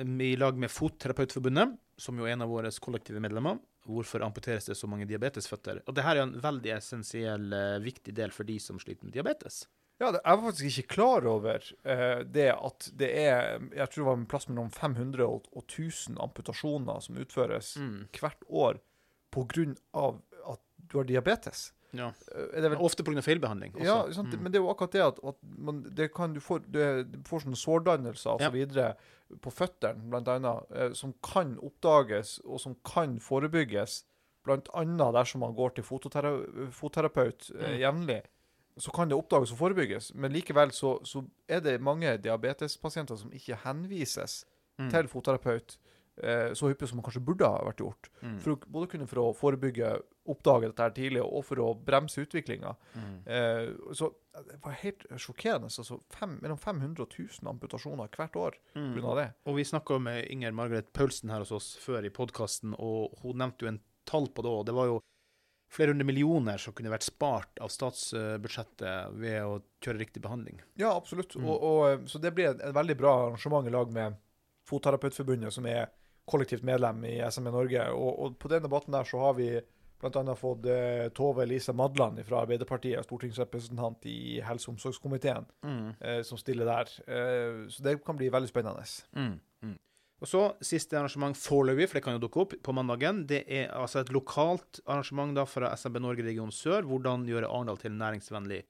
[0.00, 3.58] i lag med Fotterapeutforbundet, som jo er en av våre kollektive medlemmer.
[3.84, 5.82] Hvorfor amputeres det så mange diabetesføtter?
[5.84, 9.12] Og det her er en veldig essensiell, eh, viktig del for de som sliter med
[9.12, 9.66] diabetes.
[10.00, 14.08] Ja, jeg var faktisk ikke klar over uh, det at det er Jeg tror det
[14.08, 18.08] var en plass mellom 500 og, og 1000 amputasjoner som utføres Mm.
[18.18, 18.80] hvert år
[19.30, 19.68] pga.
[20.50, 21.72] at du har diabetes.
[21.94, 22.08] Ja.
[22.34, 23.22] Eh, det vel Ofte pga.
[23.22, 23.74] feilbehandling.
[23.74, 23.84] Også.
[23.84, 24.22] Ja?
[24.22, 24.42] Mm.
[24.42, 27.18] men det er jo akkurat det at, at man, det kan, du, får, du, du
[27.28, 28.48] får sånne sårdannelser Ja.
[28.48, 28.94] så videre
[29.40, 34.04] på føttene, bl.a., eh, som kan oppdages og som kan forebygges,
[34.74, 36.34] annet dersom man går til fototera
[36.70, 37.78] fotterapeut eh, Mm.
[37.80, 38.22] jevnlig.
[38.76, 43.30] Så kan det oppdages og forebygges, men likevel så, så er det mange diabetespasienter som
[43.32, 44.44] ikke henvises
[44.78, 44.90] Mm.
[44.90, 45.76] til fotterapeut
[46.54, 48.10] så hyppig som man kanskje burde ha vært gjort.
[48.22, 48.36] Mm.
[48.42, 49.88] For å, både kunne for å forebygge,
[50.30, 52.74] oppdage dette her tidlig, og for å bremse utviklinga.
[52.94, 53.16] Mm.
[53.26, 55.68] Eh, så det var helt sjokkerende.
[55.68, 59.04] Altså fem, mellom 500 og 1000 amputasjoner hvert år Mm.
[59.04, 59.26] Av det.
[59.46, 63.38] Og vi snakka med Inger Margaret Paulsen her hos oss før i podkasten, og hun
[63.38, 64.64] nevnte jo en tall på det òg.
[64.66, 65.00] Det var jo
[65.74, 70.60] flere hundre millioner som kunne vært spart av statsbudsjettet ved å kjøre riktig behandling.
[70.80, 71.36] Ja, absolutt.
[71.36, 71.46] Mm.
[71.46, 74.18] Og, og, eh, så det blir et veldig bra arrangement i lag med
[74.68, 75.90] Fotterapeutforbundet, som er
[76.30, 77.86] kollektivt medlem i SME Norge.
[77.92, 79.48] Og, og på den debatten der så har vi
[80.04, 80.36] bl.a.
[80.36, 85.46] fått eh, Tove Elise Madland fra Arbeiderpartiet, stortingsrepresentant i helse- og omsorgskomiteen,
[86.00, 86.92] eh, som stiller der.
[87.08, 88.84] Eh, så det kan bli veldig spennende.
[89.16, 89.76] Mm, mm.
[90.24, 93.24] Og så siste arrangement foreløpig, for det kan jo dukke opp på mandagen.
[93.28, 96.86] Det er altså et lokalt arrangement da fra SMB Norge region sør.
[96.88, 98.62] Hvordan gjøre Arendal til en næringsvennlig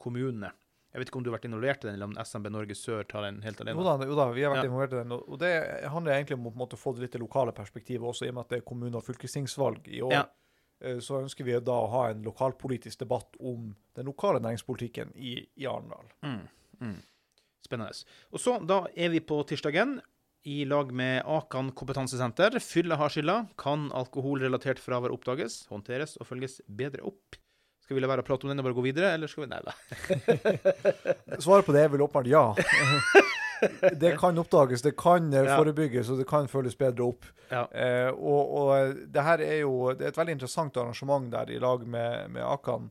[0.00, 0.52] kommune.
[0.92, 3.06] Jeg vet ikke om du har vært involvert i den, eller om SMB Norge sør
[3.08, 3.78] tar den helt alene.
[3.80, 4.68] Jo da, jo da, vi har vært Ja.
[4.70, 5.12] involvert i den.
[5.16, 5.52] Og det
[5.88, 8.58] handler egentlig om å få det litt lokale perspektivet også, i og med at det
[8.58, 10.12] er kommune- og fylkestingsvalg i år.
[10.12, 10.24] Ja.
[10.82, 15.48] Eh, Så ønsker vi da å ha en lokalpolitisk debatt om den lokale næringspolitikken i,
[15.56, 16.04] i Arendal.
[16.22, 16.48] Mm,
[16.80, 17.02] mm.
[17.64, 18.04] Spennende.
[18.32, 20.00] Og så, da er vi på tirsdagen
[20.44, 22.58] i lag med Akan kompetansesenter.
[22.60, 23.48] Fylla har skylda.
[23.56, 27.36] Kan alkoholrelatert fravær oppdages, håndteres og følges bedre opp?
[27.92, 29.50] Skal vi la være å prate om den og bare gå videre, eller skal vi
[29.52, 29.72] Nei da.
[31.44, 32.44] Svaret på det er vel åpenbart ja.
[34.00, 35.58] det kan oppdages, det kan eh, Ja.
[35.60, 37.28] forebygges, og det kan følges bedre opp.
[37.50, 37.66] Ja.
[37.68, 41.60] Eh, og, og det her er jo det er et veldig interessant arrangement der i
[41.60, 42.88] lag med, med Akan,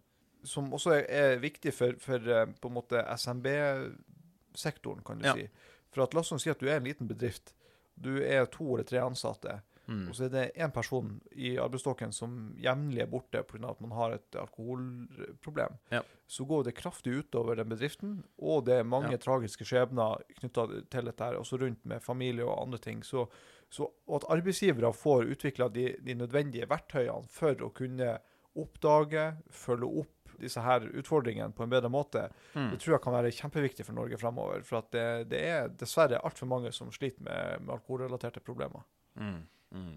[0.48, 5.34] som også er, er viktig for, for eh, på en måte SMB-sektoren, kan du Ja.
[5.34, 5.48] si.
[5.92, 7.56] For at la oss si at du er en liten bedrift.
[8.00, 10.08] Du er to eller tre ansatte, Mm.
[10.10, 13.70] og så er det én person i arbeidsstokken som jevnlig er borte pga.
[13.72, 15.78] at man har et alkoholproblem.
[15.92, 16.02] Ja.
[16.28, 19.18] Så går det kraftig utover den bedriften, og det er mange Ja.
[19.18, 23.04] tragiske skjebner knytta til dette, også rundt med familie og andre ting.
[23.04, 23.28] Så,
[23.70, 28.20] så at arbeidsgivere får utvikla de, de nødvendige verktøyene for å kunne
[28.56, 32.72] oppdage, følge opp disse her utfordringene på en bedre måte, Mm.
[32.72, 34.64] det tror jeg kan være kjempeviktig for Norge fremover.
[34.64, 38.82] For det, det er dessverre altfor mange som sliter med, med alkoholrelaterte problemer.
[39.16, 39.44] Mm.
[39.72, 39.96] Mm.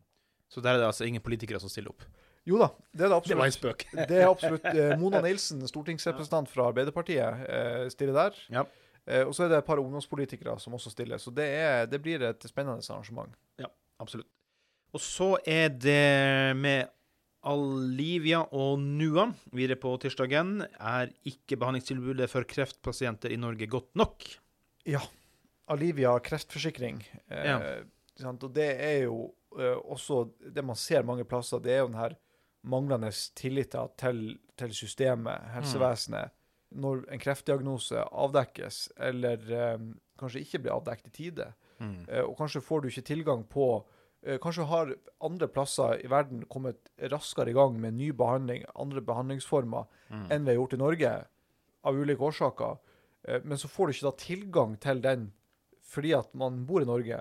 [0.48, 2.04] Så der er det altså ingen politikere som stiller opp.
[2.46, 3.86] Jo da, det er det Det var en spøk.
[4.08, 4.64] Det er absolutt.
[4.68, 8.36] Eh, Mona Nilsen, stortingsrepresentant fra Arbeiderpartiet, eh, stiller der.
[8.52, 8.64] Ja.
[9.06, 11.18] Eh, og så er det et par ungdomspolitikere som også stiller.
[11.18, 13.32] Så det, er, det blir et spennende arrangement.
[14.02, 14.28] Absolutt.
[14.94, 16.88] Og så er det med
[17.44, 20.62] Alivia og NUA videre på tirsdagen.
[20.80, 24.24] Er ikke behandlingstilbudet for kreftpasienter i Norge godt nok?
[24.88, 25.00] Ja.
[25.72, 27.02] Alivia kreftforsikring.
[27.28, 27.58] Eh, Ja.
[28.20, 28.42] sant?
[28.44, 31.98] Og det er jo eh, også det man ser mange plasser, det er jo den
[32.00, 32.16] her
[32.64, 36.30] manglende tilliten til, til systemet, helsevesenet.
[36.74, 39.78] Når en kreftdiagnose avdekkes, eller eh,
[40.18, 42.04] kanskje ikke blir avdekket i tide, Mm.
[42.06, 44.92] uh, og kanskje får du ikke tilgang på uh, Kanskje har
[45.26, 46.76] andre plasser i verden kommet
[47.10, 50.28] raskere i gang med ny behandling, andre behandlingsformer, Mm.
[50.30, 51.10] enn vi har gjort i Norge,
[51.84, 52.78] av ulike årsaker.
[53.28, 55.32] Uh, Men så får du ikke da tilgang til den
[55.82, 57.20] fordi at man bor i Norge.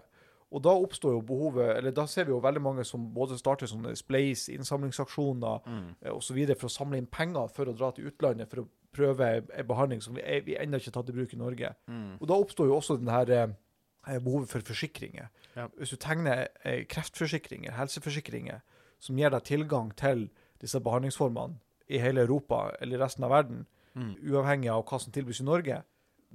[0.54, 3.66] Og da oppstår jo behovet Eller da ser vi jo veldig mange som både starter
[3.68, 5.96] sånne Spleis, innsamlingsaksjoner Mm.
[6.02, 6.46] eh, osv.
[6.56, 10.02] for å samle inn penger for å dra til utlandet for å prøve en behandling
[10.02, 11.74] som vi, vi ennå ikke har tatt i bruk i Norge.
[11.90, 12.18] Mm.
[12.22, 15.30] Og da oppstår jo også den her eh, behovet for forsikringer.
[15.56, 15.68] Ja.
[15.80, 18.62] Hvis du tegner eh, kreftforsikringer, helseforsikringer,
[19.00, 20.30] som gir deg tilgang til
[20.62, 21.58] disse behandlingsformene
[21.90, 24.16] i hele Europa eller resten av verden, Mm.
[24.26, 25.84] uavhengig av hva som tilbys i Norge,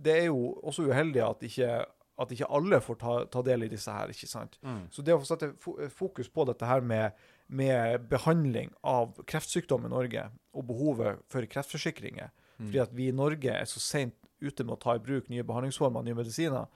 [0.00, 1.84] det er jo også uheldig at ikke,
[2.18, 4.58] at ikke alle får ta, ta del i disse her, ikke sant?
[4.62, 4.88] Mm.
[4.90, 5.52] Så det å få sette
[5.94, 7.12] fokus på dette her med,
[7.48, 12.66] med behandling av kreftsykdom i Norge, og behovet for kreftforsikringer, Mm.
[12.66, 15.44] fordi at vi i Norge er så sent ute med å ta i bruk nye
[15.46, 16.66] behandlingsformer, nye medisiner,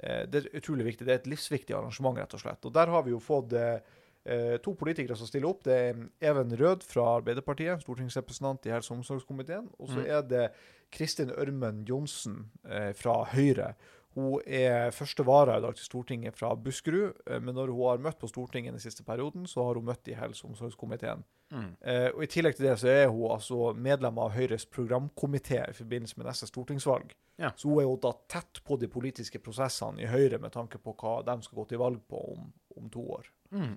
[0.00, 1.04] Eh, det er utrolig viktig.
[1.06, 2.64] Det er et livsviktig arrangement, rett og slett.
[2.64, 3.80] Og der har vi jo fått eh,
[4.24, 5.64] eh, to politikere som stiller opp.
[5.64, 5.96] Det er
[6.30, 9.66] Even Rød fra Arbeiderpartiet, stortingsrepresentant i helse- og omsorgskomiteen.
[9.80, 10.06] Og så Mm.
[10.06, 10.52] er det
[10.92, 13.74] Kristin Ørmen Johnsen eh, fra Høyre.
[14.16, 18.00] Hun er første vara i dag til Stortinget fra Buskerud, eh, men når hun har
[18.02, 21.24] møtt på Stortinget den siste perioden, så har hun møtt i helse- og omsorgskomiteen.
[21.52, 21.70] Mm.
[21.80, 25.76] Eh, og I tillegg til det så er hun altså medlem av Høyres programkomité i
[25.76, 27.14] forbindelse med neste stortingsvalg.
[27.38, 27.52] Ja.
[27.56, 30.96] Så hun er jo da tett på de politiske prosessene i Høyre med tanke på
[30.98, 33.30] hva de skal gå til valg på om, om to år.
[33.54, 33.76] Mm.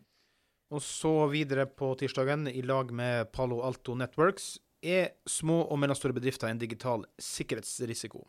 [0.71, 6.15] Og så videre på tirsdagen, i lag med Palo Alto Networks, er små og mellomstore
[6.15, 8.23] bedrifter en digital sikkerhetsrisiko.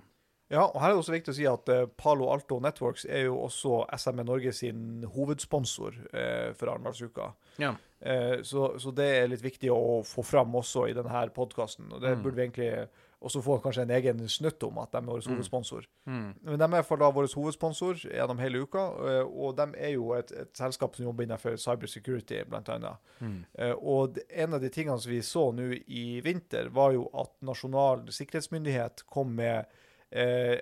[0.53, 3.25] Ja, og her er det også viktig å si at eh, Palo Alto Networks er
[3.31, 7.31] jo også SME Norge sin hovedsponsor eh, for Arendalsuka.
[7.63, 7.73] Ja.
[8.01, 11.89] Eh, så, så det er litt viktig å få fram også i denne podkasten.
[11.93, 12.23] Og det Mm.
[12.27, 12.89] burde vi egentlig
[13.23, 15.37] også få kanskje en egen snutt om, at de er vår Mm.
[15.37, 15.85] hovedsponsor.
[16.11, 16.35] Mm.
[16.43, 19.67] Men de er i hvert fall da vår hovedsponsor gjennom hele uka, eh, og de
[19.79, 22.99] er jo et, et selskap som jobber innenfor cybersecurity, annet.
[23.21, 23.45] Mm.
[23.55, 27.31] Eh, Og en av de tingene som vi så nå i vinter, var jo at
[27.41, 29.65] Nasjonal sikkerhetsmyndighet kom med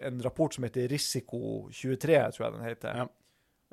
[0.07, 2.97] en rapport som heter Risiko 23, tror jeg den heter.
[3.03, 3.07] Ja.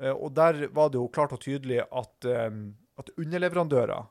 [0.02, 2.50] Eh, og der var det jo klart og tydelig at, eh,
[2.98, 4.06] at underleverandører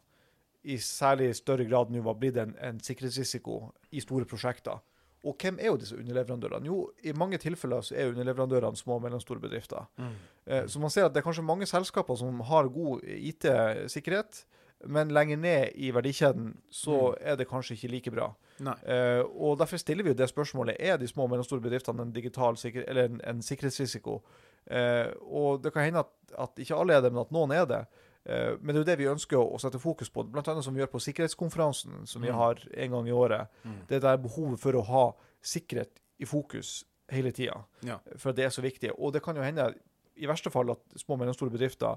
[0.67, 4.81] i særlig større grad nå var blitt en, en sikkerhetsrisiko i store prosjekter.
[5.27, 6.67] Og hvem er jo disse underleverandørene?
[6.69, 9.87] Jo, i mange tilfeller så er underleverandørene små og mellomstore bedrifter.
[9.97, 10.11] Mm.
[10.45, 14.45] Eh, Så man ser at det er kanskje mange selskaper som har god IT-sikkerhet,
[14.85, 18.27] men lenger ned i verdikjeden så er det kanskje ikke like bra.
[18.59, 18.75] Nei.
[18.85, 22.11] Eh, og Derfor stiller vi jo det spørsmålet er de små og mellomstore bedriftene en
[22.13, 24.21] digital sikre, eller en, en sikkerhetsrisiko.
[24.67, 27.65] Uh, og Det kan hende at, at ikke alle er det, men at noen er
[27.69, 27.85] det.
[28.27, 30.75] Uh, men det er jo det vi ønsker å, å sette fokus på, annet som
[30.75, 32.35] vi gjør på sikkerhetskonferansen, som vi Mm.
[32.35, 33.47] har en gang i året.
[33.63, 33.77] Mm.
[33.87, 35.05] Det der behovet for å ha
[35.41, 37.99] sikkerhet i fokus hele tida Ja.
[38.17, 38.91] for det er så viktig.
[38.97, 39.73] Og det kan jo hende,
[40.17, 41.95] i verste fall, at små og mellomstore bedrifter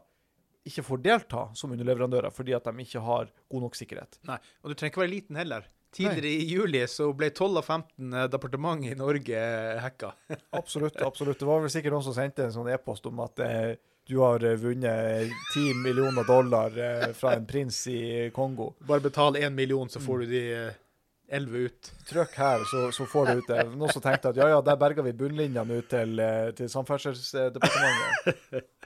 [0.69, 4.19] ikke får delta som underleverandører fordi at de ikke har god nok sikkerhet.
[4.29, 4.39] Nei.
[4.63, 5.69] Og du trenger ikke være liten heller.
[5.91, 10.13] Tidligere i juli så ble 12 av 15 departement i Norge eh, hacka.
[10.61, 11.01] Absolutt.
[11.03, 11.41] absolutt.
[11.41, 13.73] Det var vel sikkert noen som sendte en sånn e-post om at eh,
[14.07, 18.75] du har eh, vunnet 10 millioner dollar eh, fra en prins i Kongo.
[18.87, 20.79] Bare betal én million, så får du de eh,
[21.31, 21.91] 11 ut.
[22.09, 23.65] Trykk her, så, så får du ut det.
[23.75, 28.71] Noen som tenkte at ja, ja, der berga vi bunnlinjene ut til, eh, til Samferdselsdepartementet.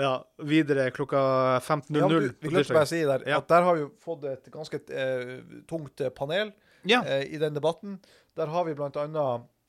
[0.00, 1.20] Ja, videre klokka
[1.60, 2.08] 15.00 Ja,
[2.40, 5.40] vi glemte bare å si der, at der har vi fått et ganske eh,
[5.70, 6.52] tungt eh, panel.
[7.04, 7.98] Eh, i den debatten.
[8.38, 9.26] Der har vi bl.a.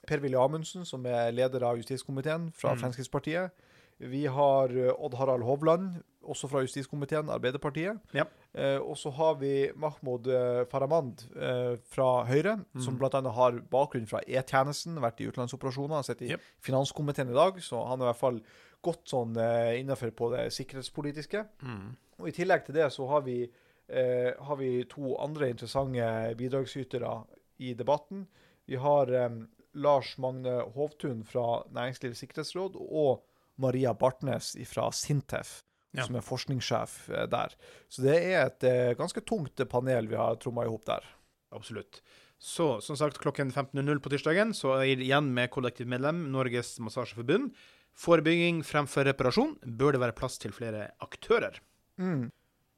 [0.07, 2.79] Per-Willy Amundsen, som er leder av justiskomiteen fra Mm.
[2.85, 3.51] Fremskrittspartiet.
[3.99, 7.99] Vi har eh, Odd Harald Hovland, også fra justiskomiteen, Arbeiderpartiet.
[8.13, 8.23] Ja.
[8.53, 12.99] Eh, og så har vi Mahmoud Faramand Farahmand eh, fra Høyre, som Mm.
[13.03, 13.21] bl.a.
[13.37, 16.41] har bakgrunn fra E-tjenesten, vært i utenlandsoperasjoner, har sittet i Yep.
[16.61, 18.41] finanskomiteen i dag, så han er i hvert fall
[18.81, 21.43] gått sånn uh, innenfor på det sikkerhetspolitiske.
[21.61, 21.89] Mm.
[22.21, 26.07] Og I tillegg til det så har vi, uh, har vi to andre interessante
[26.39, 27.15] bidragsytere
[27.61, 28.25] i debatten.
[28.69, 33.21] Vi har um, Lars Magne Hovtun fra Næringslivets sikkerhetsråd og
[33.61, 36.05] Maria Bartnes fra Sintef, Ja.
[36.07, 37.53] som er forskningssjef uh, der.
[37.91, 41.03] Så det er et ganske tungt panel vi har tromma i hop der.
[41.51, 41.99] Absolutt.
[42.41, 47.51] Så som sagt, klokken 15.00 på tirsdagen så er jeg igjen med kollektivmedlem Norges Massasjeforbund.
[47.97, 49.57] Forebygging fremfor reparasjon.
[49.65, 51.59] Bør det være plass til flere aktører?
[52.01, 52.29] Mm.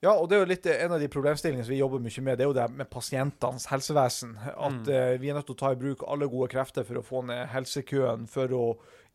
[0.03, 2.23] Ja, og det er jo litt eh, en av de problemstillingene som vi jobber mye
[2.25, 4.33] med, det er jo det med pasientenes helsevesen.
[4.51, 4.89] At Mm.
[4.89, 7.23] uh, vi er nødt til å ta i bruk alle gode krefter for å få
[7.29, 8.63] ned helsekøen, for å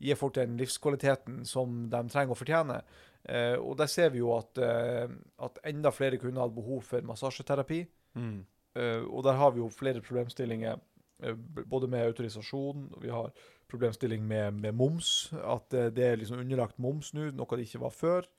[0.01, 2.81] gi folk den livskvaliteten som de trenger og fortjener.
[3.29, 5.11] Uh, og der ser vi jo at, uh,
[5.45, 7.83] at enda flere kunne hatt behov for massasjeterapi.
[8.17, 8.47] Mm.
[8.77, 10.79] Eh, og der har vi jo flere problemstillinger,
[11.23, 11.35] eh,
[11.65, 13.31] både med autorisasjon, og vi har
[13.69, 17.83] problemstilling med, med moms, at eh, det er liksom underlagt moms nå, noe det ikke
[17.85, 18.29] var før.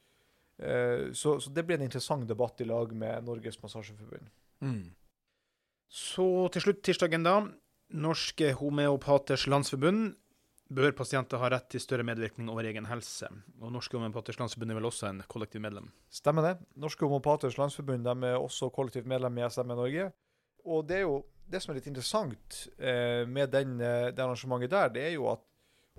[0.60, 4.30] Eh, så, så det blir en interessant debatt i lag med Norges Massasjeforbund.
[4.60, 4.90] Mm.
[5.90, 7.40] Så til slutt tirsdagen, da.
[7.90, 10.12] Norske homeopaters landsforbund.
[10.70, 13.26] Bør pasienter ha rett til større medvirkning over egen helse?
[13.58, 15.88] Og Norske homeopaters landsforbund er vel også en kollektiv medlem?
[16.14, 16.52] Stemmer det.
[16.78, 20.12] Norske homeopaters Landsforbund de er også kollektivt medlem i SME Norge.
[20.62, 24.72] Og det er jo det som er litt interessant eh, med den, eh, det arrangementet
[24.72, 25.46] der, det er jo at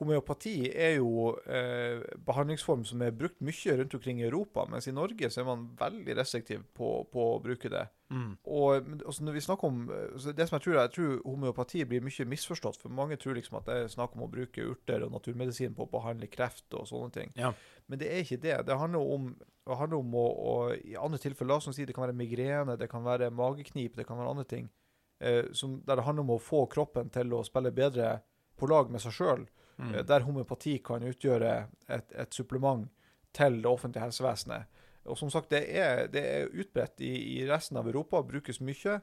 [0.02, 4.96] homeopati er jo eh, behandlingsform som er brukt mye rundt omkring i Europa, mens i
[4.96, 7.84] Norge så er man veldig restriktiv på, på å bruke det.
[8.12, 8.32] Mm.
[8.50, 12.04] Og altså, når vi snakker om altså, Det som jeg tror jeg tror homeopati blir
[12.04, 15.14] mye misforstått, for mange tror liksom at det er snakk om å bruke urter og
[15.14, 17.32] naturmedisin på å behandle kreft og sånne ting.
[17.40, 17.54] Ja.
[17.88, 18.58] Men det er ikke det.
[18.68, 21.96] Det handler om, det handler om å, å I andre tilfeller, la oss si det
[21.96, 24.90] kan være migrene, det kan være mageknip, det kan være andre ting, eh,
[25.53, 28.15] som, der det handler om å få kroppen til å spille bedre
[28.57, 29.45] på lag med seg sjøl.
[29.77, 29.95] Mm.
[29.95, 31.53] eh, der homøopati kan utgjøre
[31.88, 32.88] et, et supplement
[33.34, 34.81] til det offentlige helsevesenet.
[35.10, 38.99] Og som sagt, det er, det er utbredt i, i resten av Europa, brukes mye.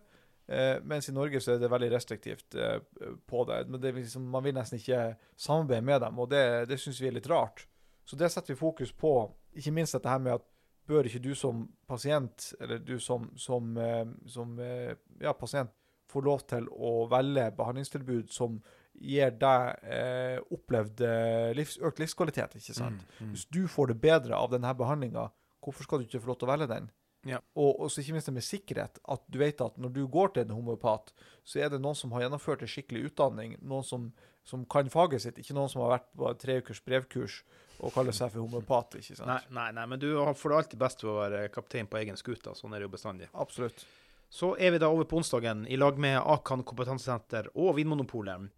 [0.49, 2.79] Eh, mens i Norge så er det veldig restriktivt eh,
[3.27, 3.65] på det.
[3.69, 7.11] Men det liksom, man vil nesten ikke samarbeide med dem, og det, det syns vi
[7.11, 7.67] er litt rart.
[8.09, 9.13] Så det setter vi fokus på.
[9.59, 10.47] Ikke minst dette her med at
[10.89, 15.75] bør ikke du som pasient, eller du som, som, eh, som eh, ja, pasient,
[16.09, 18.59] få lov til å velge behandlingstilbud som
[18.99, 23.03] gir deg eh, opplevd eh, livs, økt livskvalitet, ikke sant?
[23.05, 23.35] Mm, mm.
[23.35, 25.29] Hvis du får det bedre av denne behandlinga,
[25.65, 26.89] hvorfor skal du ikke få lov til å velge den?
[27.27, 27.41] Ja.
[27.59, 28.99] Og, også ikke minst det med sikkerhet.
[29.11, 31.13] At du vet at når du går til en homopat,
[31.47, 33.57] så er det noen som har gjennomført en skikkelig utdanning.
[33.61, 34.11] Noen som,
[34.47, 35.41] som kan faget sitt.
[35.43, 37.41] Ikke noen som har vært på tre ukers brevkurs
[37.79, 38.99] og kaller seg for homopat.
[39.01, 39.31] ikke sant?
[39.31, 42.19] Nei, nei, nei, men du får det alltid best ved å være kaptein på egen
[42.19, 42.55] skute.
[42.59, 43.31] Sånn er det jo bestandig.
[43.35, 43.85] Absolutt.
[44.29, 48.51] Så er vi da over på onsdagen i lag med Akan kompetansesenter og Vinmonopolet.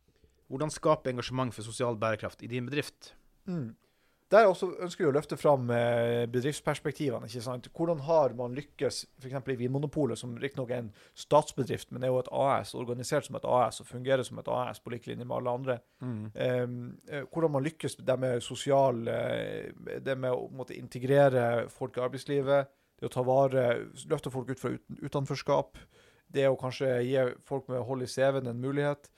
[0.51, 3.13] Hvordan skape engasjement for sosial bærekraft i din bedrift?
[3.47, 3.77] Mm.
[4.31, 7.27] Der også ønsker vi å løfte fram eh, bedriftsperspektivene.
[7.27, 7.67] ikke sant?
[7.75, 9.39] Hvordan har man lykkes f.eks.
[9.51, 13.49] i Vinmonopolet, som riktignok er en statsbedrift, men er jo et AS, organisert som et
[13.59, 15.79] AS og fungerer som et AS på lik linje med alle andre.
[15.99, 16.21] Mm.
[16.31, 22.07] Um, hvordan man lykkes det med sosial eh, Det med å måtte integrere folk i
[22.07, 23.65] arbeidslivet, det å ta vare
[24.11, 25.79] Løfte folk ut fra utenforskap.
[26.31, 29.11] Det å kanskje gi folk med hold i CV-en en mulighet.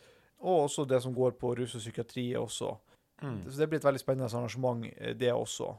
[0.43, 2.73] Og også det som går på rus og psykiatri også.
[3.23, 5.71] Så det blir et veldig spennende arrangement, eh, det også.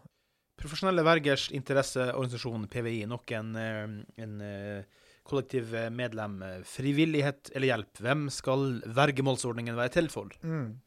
[0.60, 4.84] Profesjonelle vergers interesseorganisasjon, PVI, nok en, eh, en eh,
[5.28, 6.40] kollektiv medlem.
[6.64, 8.00] Frivillighet eller hjelp?
[8.00, 10.32] Hvem skal vergemålsordningen være til for?
[10.44, 10.80] Mm.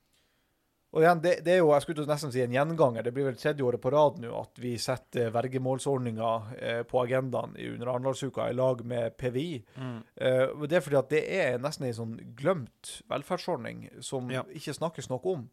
[0.97, 3.05] Og igjen, det, det er jo jeg skulle nesten si en gjenganger.
[3.05, 7.53] Det blir vel tredje året på rad nå at vi setter vergemålsordninga eh, på agendaen
[7.61, 9.63] i- under Arendalsuka i lag med PVI.
[9.77, 14.43] Eh, det er fordi at det er nesten en sånn glemt velferdsordning som Ja.
[14.49, 15.49] ikke snakkes nok om.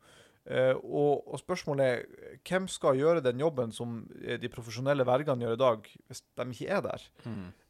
[0.46, 5.46] Eh, og, og spørsmålet er hvem skal gjøre den jobben som eh, de profesjonelle vergene
[5.46, 7.06] gjør i dag, hvis de ikke er der?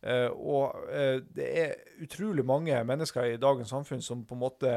[0.01, 4.73] Eh, og eh, det er utrolig mange mennesker i dagens samfunn som på en måte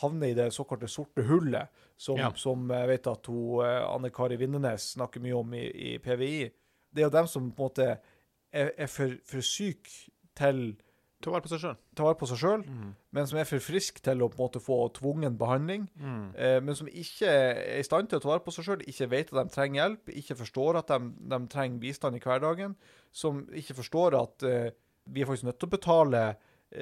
[0.00, 2.32] havner i det såkalte sorte hullet, som, Ja.
[2.36, 6.50] som jeg vet at hun, eh, Anne Kari Vindenes snakker mye om i, i PVI.
[6.94, 7.86] Det er jo dem som på en måte
[8.52, 9.88] er, er for, for syk
[10.38, 10.76] til
[11.24, 11.76] Ta vare på seg sjøl.
[11.96, 12.62] ta vare på seg sjøl,
[13.16, 15.86] men som er for frisk til å på en måte få tvungen behandling.
[16.36, 19.08] Eh, men som ikke er i stand til å ta vare på seg sjøl, ikke
[19.08, 20.98] vet at de trenger hjelp, ikke forstår at de,
[21.32, 22.74] de trenger bistand i hverdagen,
[23.10, 24.68] som ikke forstår at eh,
[25.06, 26.24] vi er faktisk nødt til å betale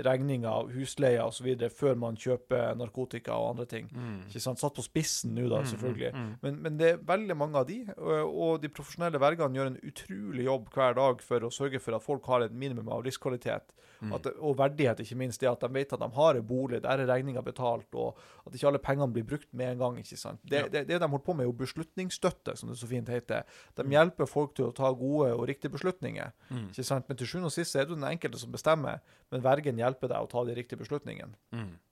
[0.06, 1.50] regninger, husleie osv.
[1.76, 3.90] før man kjøper narkotika og andre ting.
[4.28, 4.60] Ikke sant?
[4.62, 6.12] Satt på spissen nå, da, selvfølgelig.
[6.42, 10.44] Men, men det er veldig mange av de, og de profesjonelle vergene gjør en utrolig
[10.48, 13.74] jobb hver dag for å sørge for at folk har et minimum av livskvalitet.
[14.14, 15.40] At, og verdighet, ikke minst.
[15.40, 18.54] Det at de vet at de har en bolig, der er regninga betalt, og at
[18.54, 19.98] ikke alle pengene blir brukt med en gang.
[19.98, 20.40] ikke sant?
[20.42, 20.68] Det, Ja.
[20.68, 23.44] det, det de holder på med, er jo beslutningsstøtte, som det så fint heter.
[23.76, 26.32] De hjelper folk til å ta gode og riktige beslutninger.
[26.70, 27.06] ikke sant?
[27.08, 28.98] Men til sjuende og sist er det den enkelte som bestemmer,
[29.30, 31.34] men vergen hjelper deg å ta de riktige beslutningene.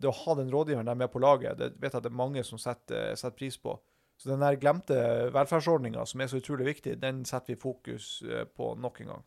[0.00, 2.42] Det å ha den rådgiveren der med på laget, det vet jeg det er mange
[2.44, 3.78] som setter, setter pris på.
[4.20, 8.44] Så den der glemte velferdsordninga som er så utrolig viktig, den setter vi fokus eh,
[8.44, 9.24] på nok en gang.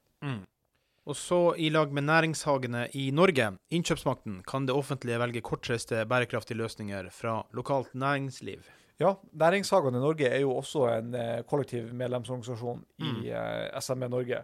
[1.06, 6.56] Og så, i lag med næringshagene i Norge, innkjøpsmakten, kan det offentlige velge kortreiste bærekraftige
[6.62, 8.64] løsninger fra lokalt næringsliv.
[9.02, 13.26] Ja, Næringshagene i Norge er jo også en eh, kollektiv medlemsorganisasjon i Mm.
[13.26, 14.44] eh, SME Norge.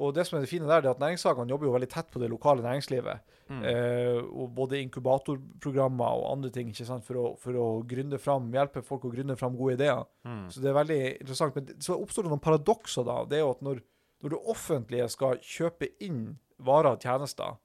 [0.00, 2.18] Og det som er det fine der, er at næringshagene jobber jo veldig tett på
[2.18, 3.20] det lokale næringslivet.
[3.50, 3.62] Mm.
[3.64, 8.50] Eh, og både inkubatorprogrammer og andre ting ikke sant, for å, for å gründe fram,
[8.54, 10.02] hjelpe folk å gründe fram gode ideer.
[10.24, 10.46] Mm.
[10.50, 11.54] Så det er veldig interessant.
[11.58, 13.20] Men så oppstår det noen paradokser da.
[13.28, 13.82] Det er jo at når,
[14.22, 17.56] når det offentlige skal kjøpe inn varer og tjenester,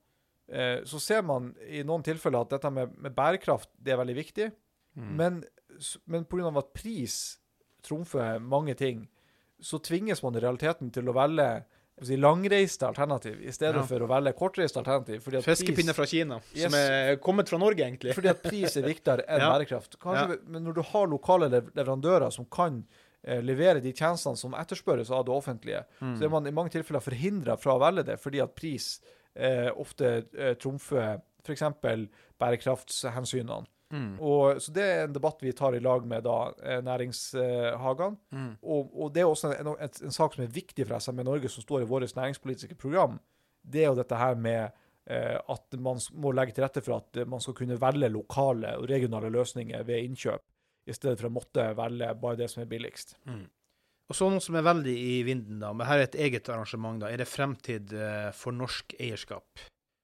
[0.47, 4.15] eh, så ser man i noen tilfeller at dette med, med bærekraft det er veldig
[4.15, 4.51] viktig.
[4.95, 5.15] Mm.
[5.19, 5.41] Men,
[6.07, 6.47] men pga.
[6.57, 7.17] at pris
[7.83, 9.07] trumfer mange ting,
[9.61, 11.47] så tvinges man i realiteten til å velge
[12.03, 13.85] si, langreiste alternativ i stedet Ja.
[13.87, 15.21] for å velge kortreiste alternativ.
[15.45, 16.63] Fiskepinner fra Kina, Yes.
[16.71, 18.13] som er kommet fra Norge, egentlig.
[18.15, 19.51] fordi at pris er viktigere enn Ja.
[19.53, 19.99] bærekraft.
[19.99, 22.85] Kanskje, Men når du har lokale leverandører som kan
[23.41, 26.15] levere de tjenestene som etterspørres av det offentlige, Mm.
[26.17, 28.99] så er man i mange tilfeller forhindra fra å velge det, fordi at pris
[29.35, 31.63] eh, ofte eh, trumfer f.eks.
[32.39, 33.65] bærekraftshensynene.
[33.93, 34.15] Mm.
[34.19, 38.17] Og, så det er en debatt vi tar i lag med da, eh, næringshagene.
[38.31, 38.49] Mm.
[38.63, 41.51] Og, og det er også en, en, en sak som er viktig for SME Norge,
[41.53, 43.19] som står i vårt næringspolitiske program.
[43.61, 44.71] Det er jo dette her med
[45.07, 48.75] eh, at man må legge til rette for at eh, man skal kunne velge lokale
[48.79, 50.41] og regionale løsninger ved innkjøp,
[50.85, 53.15] i stedet for å måtte velge bare det som er billigst.
[54.05, 56.99] Og så noe som er veldig i vinden, da, men her er et eget arrangement,
[57.01, 57.07] da.
[57.09, 59.63] Er det fremtid eh, for norsk eierskap?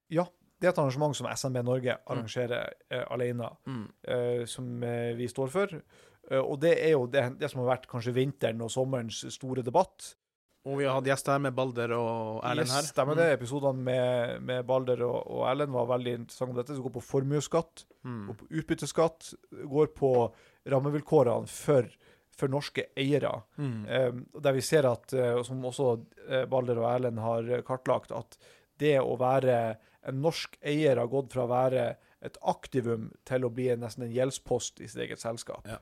[0.10, 0.26] Ja,
[0.58, 3.84] det er et arrangement som SMB Norge arrangerer eh, alene, Mm.
[4.08, 4.72] eh, som
[5.18, 5.76] vi står for.
[6.32, 10.16] Og det er jo det, det som har vært kanskje vinteren og sommerens store debatt.
[10.70, 12.84] Og vi har hatt gjester her med Balder og Erlend her.
[12.86, 13.32] Yes, stemmer det.
[13.34, 16.76] Episodene med, med Balder og, og Erlend var veldig interessante om dette.
[16.78, 18.22] Som går på formuesskatt, Mm.
[18.32, 19.28] går på utbytteskatt,
[19.70, 20.08] går på
[20.74, 21.86] rammevilkårene for,
[22.38, 23.34] for norske eiere.
[23.62, 23.76] Mm.
[23.86, 25.90] Um, der vi ser at, eh, som også
[26.28, 28.38] eh, Balder og Erlend har kartlagt, at
[28.82, 29.58] det å være
[30.10, 31.84] en norsk eier har gått fra å være
[32.26, 35.66] et aktivum til å bli nesten en gjeldspost i sitt eget selskap.
[35.70, 35.78] Ja.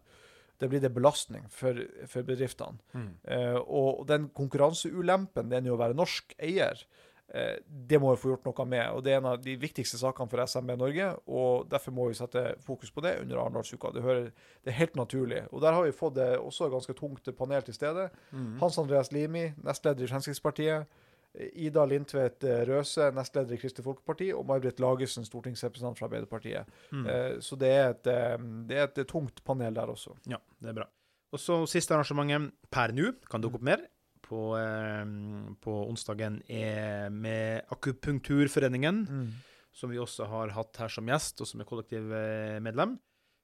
[0.60, 2.78] Det blir det belastning for, for bedriftene.
[2.94, 3.12] Mm.
[3.24, 6.82] Eh, og den konkurranseulempen det er å være norsk eier,
[7.34, 8.86] eh, det må vi få gjort noe med.
[8.92, 11.10] og Det er en av de viktigste sakene for SMB Norge.
[11.28, 13.92] og Derfor må vi sette fokus på det under Arendalsuka.
[13.94, 14.32] Det, hører-
[14.64, 15.44] det er helt naturlig.
[15.54, 18.10] og Der har vi fått det også ganske tungt panel til stede.
[18.32, 18.58] Mm.
[18.60, 20.88] Hans Andreas Limi, nestleder i Fremskrittspartiet.
[21.38, 24.32] Ida Lindtvedt eh, Røse, nestleder i Kristelig Folkeparti.
[24.34, 26.72] Og May-Britt Lagesen, stortingsrepresentant fra Arbeiderpartiet.
[26.92, 27.06] Mm.
[27.06, 28.38] Eh, Så det er, et, eh,
[28.70, 30.16] det er et tungt panel der også.
[30.32, 30.88] Ja, det er bra.
[31.30, 33.86] Og så siste arrangementet per nå, kan dukke opp mer,
[34.30, 34.40] på,
[35.62, 39.00] på onsdagen er med Akupunkturforeningen,
[39.74, 42.94] som vi også har hatt her som gjest, og som er kollektivmedlem.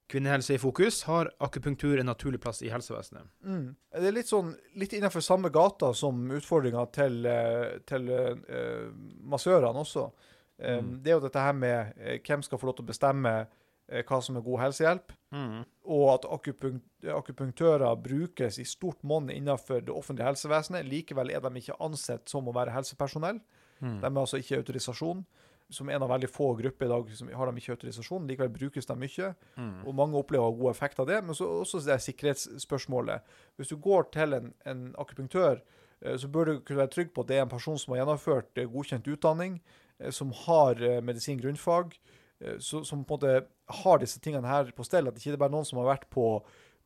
[0.08, 3.26] Kvinnehelse i fokus har akupunktur en naturlig plass i helsevesenet.
[3.42, 3.76] Mm.
[3.90, 8.92] Det er litt sånn litt innenfor samme gata som utfordringa til, eh, til uh,
[9.26, 10.10] massørene også.
[10.60, 10.92] Eh, Mm.
[11.04, 13.32] Det er jo dette her med hvem skal få lov til å bestemme
[14.08, 15.12] hva som er god helsehjelp,
[15.84, 16.82] og at akupunk
[17.12, 20.88] akupunktører brukes i stort monn innenfor det offentlige helsevesenet.
[20.88, 23.42] Likevel er de ikke ansett som å være helsepersonell.
[23.82, 24.00] Mm.
[24.00, 25.26] De har altså ikke autorisasjon.
[25.74, 28.28] Som en av veldig få grupper i dag som har dem ikke autorisasjon.
[28.30, 29.32] Likevel brukes de mye.
[29.58, 29.80] Mm.
[29.88, 31.22] Og mange opplever god effekt av det.
[31.26, 33.26] Men så også det sikkerhetsspørsmålet.
[33.58, 35.64] Hvis du går til en, en akupunktør,
[36.02, 38.04] eh, så bør du kunne være trygg på at det er en person som har
[38.04, 39.58] gjennomført eh, godkjent utdanning,
[39.98, 41.98] eh, som har medisin grunnfag,
[42.60, 45.08] så, som på en måte har disse tingene her på stell.
[45.08, 46.26] At det ikke er bare noen som har vært på,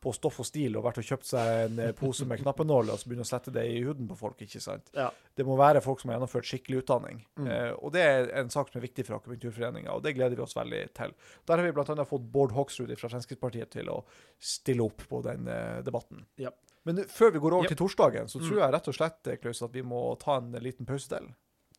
[0.01, 2.99] på Stoff og Stil og vært og kjøpt seg en eh, pose med knappenåler og
[3.01, 4.39] så begynner å sette det i huden på folk.
[4.41, 4.89] ikke sant?
[4.95, 5.09] Ja.
[5.35, 7.25] Det må være folk som har gjennomført skikkelig utdanning.
[7.35, 7.47] Mm.
[7.51, 10.45] Eh, og det er en sak som er viktig for Akupunkturforeninga, og det gleder vi
[10.45, 11.13] oss veldig til.
[11.45, 12.05] Der har vi bl.a.
[12.07, 13.99] fått Bård Hoksrud fra Fremskrittspartiet til å
[14.39, 16.25] stille opp på den eh, debatten.
[16.39, 16.51] Ja.
[16.87, 17.75] Men før vi går over Ja.
[17.75, 18.47] til torsdagen, så Mm.
[18.47, 21.27] tror jeg rett og slett eh, Klaus, at vi må ta en liten pause til.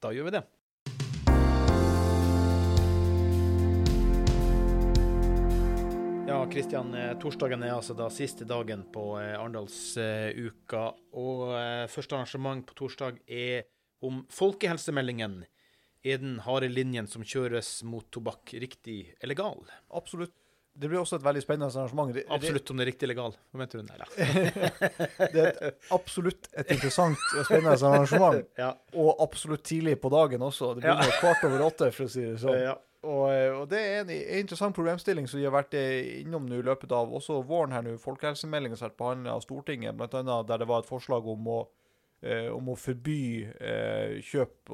[0.00, 0.44] Da gjør vi det.
[6.30, 10.82] Ja, Kristian, eh, torsdagen er altså da siste dagen på eh, Arendalsuka.
[11.18, 13.64] Og eh, første arrangement på torsdag er
[14.06, 15.40] om folkehelsemeldingen.
[16.06, 19.58] Er den harde linjen som kjøres mot tobakk, riktig eller gal?
[19.92, 20.36] Absolutt.
[20.80, 22.12] Det blir også et veldig spennende arrangement.
[22.14, 23.34] Det- Absolutt om det er riktig eller gal.
[23.50, 23.82] Hva mente du?
[23.90, 23.98] Nei.
[25.34, 28.46] Det er et, absolutt et interessant og spennende arrangement.
[28.62, 28.70] Ja.
[28.94, 30.76] Og absolutt tidlig på dagen også.
[30.78, 32.62] Det begynner kvart over åtte, for å si det sånn.
[32.70, 32.76] ja.
[33.02, 36.44] Og, eh, og det er en, en interessant problemstilling som vi har vært eh, innom
[36.48, 37.94] nå i løpet av også våren her nå.
[38.02, 41.58] Folkehelsemeldingen som har vært behandlet av Stortinget, annet der det var et forslag om å,
[42.20, 44.72] eh, om å forby eh, kjøp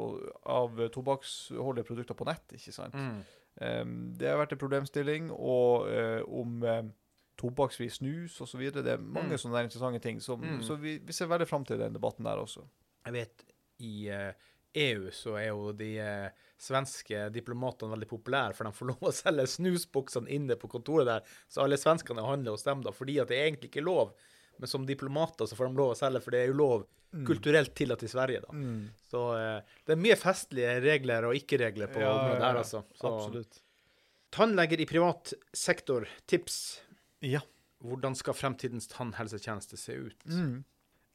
[0.50, 2.94] av tobakksholdige produkter på nett, ikke sant.
[2.98, 3.20] Mm.
[3.56, 6.58] Um, det har vært en problemstilling, og eh, om
[7.40, 8.66] tobakksfri snus osv.
[8.72, 9.40] Det er mange Mm.
[9.40, 10.20] sånne interessante ting.
[10.20, 10.62] Som, Mm.
[10.62, 12.64] Så vi, vi ser veldig fram til den debatten der også.
[13.06, 13.44] Jeg vet
[13.78, 14.32] i eh,
[14.74, 19.14] EU så er jo de eh, svenske diplomatene veldig populære, for de får lov å
[19.14, 21.36] selge snusboksene inne på kontoret der.
[21.48, 24.14] Så alle svenskene handler hos dem da, fordi at det er egentlig ikke lov.
[24.56, 26.86] Men som diplomater så får de lov å selge, for det er jo lov
[27.26, 28.40] kulturelt tillatt i Sverige.
[28.44, 28.52] da.
[28.52, 28.88] Mm.
[29.08, 32.82] Så eh, det er mye festlige regler og ikke-regler på Ja, området der, altså.
[32.98, 33.60] Så, Absolutt.
[34.36, 36.58] Tannleger i privat sektor, tips.
[37.24, 37.40] Ja.
[37.84, 40.26] Hvordan skal fremtidens tannhelsetjeneste se ut?
[40.28, 40.64] Mm.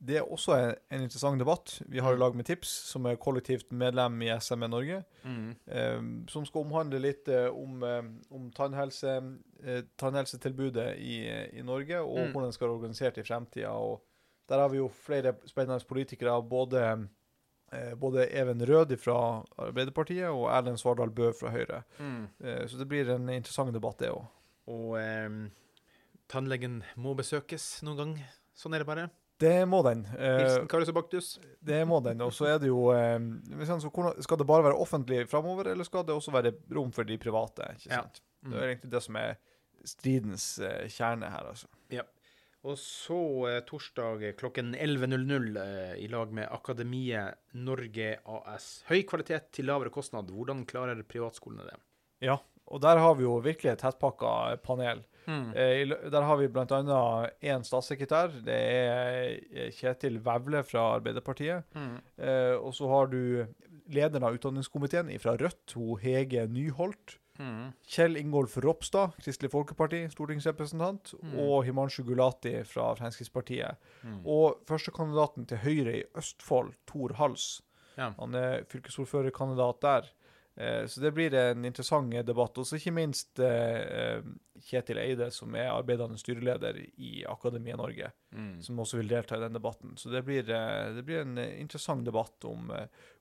[0.04, 1.76] Det er også en, en interessant debatt.
[1.88, 2.20] Vi har Mm.
[2.20, 5.56] lag med Tips, som er kollektivt medlem i SME Norge, Mm.
[5.68, 11.20] eh, som skal omhandle litt eh, om, eh, om tannhelse, eh, tannhelsetilbudet i,
[11.60, 12.32] i Norge, og Mm.
[12.34, 14.00] hvordan det skal være organisert i fremtida.
[14.50, 17.08] Der har vi jo flere spennende politikere, både,
[17.72, 21.84] eh, både Even Rød fra Arbeiderpartiet og Erlend Svardal Bø fra Høyre.
[22.00, 22.28] Mm.
[22.44, 24.26] Eh, så det blir en interessant debatt, det òg.
[24.68, 25.30] Og eh,
[26.28, 28.14] tannlegen må besøkes noen gang.
[28.56, 29.10] Sånn er det bare.
[29.42, 30.04] Det må den.
[30.16, 31.30] Eh, Hilsen Karius og Baktus.
[31.66, 32.22] Det må den.
[32.22, 33.18] Og så er det jo eh,
[33.58, 36.54] hvis han- så hvordan- Skal det bare være offentlig framover, eller skal det også være
[36.76, 37.72] rom for de private?
[37.76, 38.02] ikke Ja.
[38.44, 38.52] Mm.
[38.52, 39.36] Det er egentlig det som er
[39.86, 41.68] stridens eh, kjerne her, altså.
[42.64, 43.18] Og så
[43.66, 48.84] torsdag klokken 11.00 eh, i lag med Akademiet Norge AS.
[48.88, 50.30] Høy kvalitet til lavere kostnad.
[50.30, 51.80] Hvordan klarer privatskolene det?
[52.22, 52.36] Ja,
[52.72, 55.04] og der har vi jo virkelig et tettpakka panel.
[55.28, 55.52] Mm.
[56.12, 56.66] Der har vi bl.a.
[57.46, 58.32] én statssekretær.
[58.44, 61.64] Det er Kjetil Vevle fra Arbeiderpartiet.
[61.78, 61.98] Mm.
[62.18, 63.46] Eh, og så har du
[63.92, 67.18] lederen av utdanningskomiteen fra Rødt, hun Hege Nyholt.
[67.42, 67.72] Mm.
[67.88, 71.38] Kjell Ingolf Ropstad, Kristelig Folkeparti, stortingsrepresentant, Mm.
[71.40, 73.78] og Himanshu Gulati fra Fremskrittspartiet.
[74.04, 74.20] Mm.
[74.26, 77.62] Og førstekandidaten til Høyre i Østfold, Tor Hals.
[77.98, 78.12] Ja.
[78.20, 80.12] Han er fylkesordførerkandidat der.
[80.58, 82.58] Eh, Så det blir en interessant debatt.
[82.58, 84.22] Og så ikke minst eh, eh,
[84.62, 88.62] Kjetil Eide, som er arbeidende styreleder i Akademiet Norge, Mm.
[88.62, 89.96] som også vil delta i den debatten.
[89.98, 92.70] Så det blir, det blir en interessant debatt om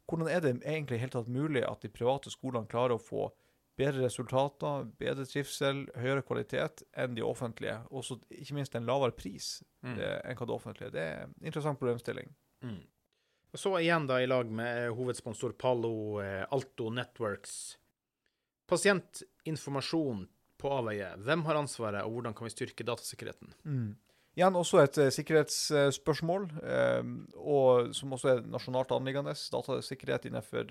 [0.06, 3.30] hvordan er det egentlig helt tatt mulig at de private skolene klarer å få
[3.78, 7.78] bedre resultater, bedre trivsel, høyere kvalitet enn de offentlige.
[7.90, 9.98] Og ikke minst en lavere pris Mm.
[9.98, 10.92] enn hva det offentlige.
[10.92, 12.28] Det er en interessant problemstilling.
[12.62, 12.82] Mm.
[13.50, 17.76] Og så igjen da i lag med eh, hovedsponsor Palo, eh, Alto Networks.
[18.70, 20.28] Pasientinformasjon
[20.60, 21.08] på avveie.
[21.24, 23.50] Hvem har ansvaret, og hvordan kan vi styrke datasikkerheten?
[23.64, 23.90] Mm.
[24.38, 26.44] Igjen også et eh, sikkerhetsspørsmål,
[27.34, 29.34] og som også er nasjonalt anliggende.
[29.34, 30.70] Datasikkerhet innenfor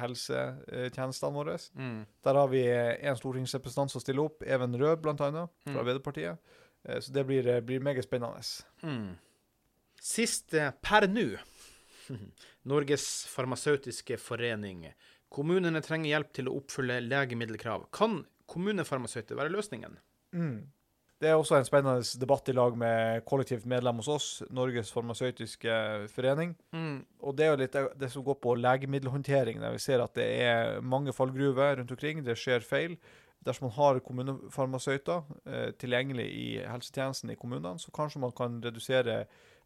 [0.00, 1.54] helsetjenestene våre.
[1.78, 2.00] Mm.
[2.26, 5.78] Der har vi en stortingsrepresentant som stiller opp, Even Rød bl.a., fra Mm.
[5.78, 6.42] Arbeiderpartiet.
[6.88, 8.42] Eh, så det blir, blir meget spennende.
[8.82, 9.14] Mm.
[10.02, 11.36] Siste per nå.
[12.70, 14.86] Norges farmasøytiske forening.
[15.32, 17.88] Kommunene trenger hjelp til å oppfylle legemiddelkrav.
[17.94, 19.98] Kan kommunefarmasøyter være løsningen?
[20.36, 20.58] Mm.
[21.16, 25.76] Det er også en spennende debatt i lag med kollektivt medlem hos oss, Norges farmasøytiske
[26.12, 26.52] forening.
[26.76, 27.06] Mm.
[27.24, 30.26] Og det er jo litt det som går på legemiddelhåndtering, der vi ser at det
[30.44, 32.20] er mange fallgruver rundt omkring.
[32.26, 32.98] Det skjer feil.
[33.46, 39.22] Dersom man har kommunefarmasøyter eh, tilgjengelig i helsetjenesten i kommunene, så kanskje man kan redusere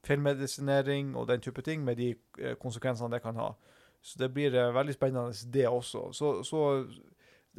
[0.07, 3.53] feilmedisinering og den type ting, med de eh, konsekvensene det kan ha.
[4.03, 6.07] Så det blir eh, veldig spennende, det også.
[6.17, 6.63] Så, så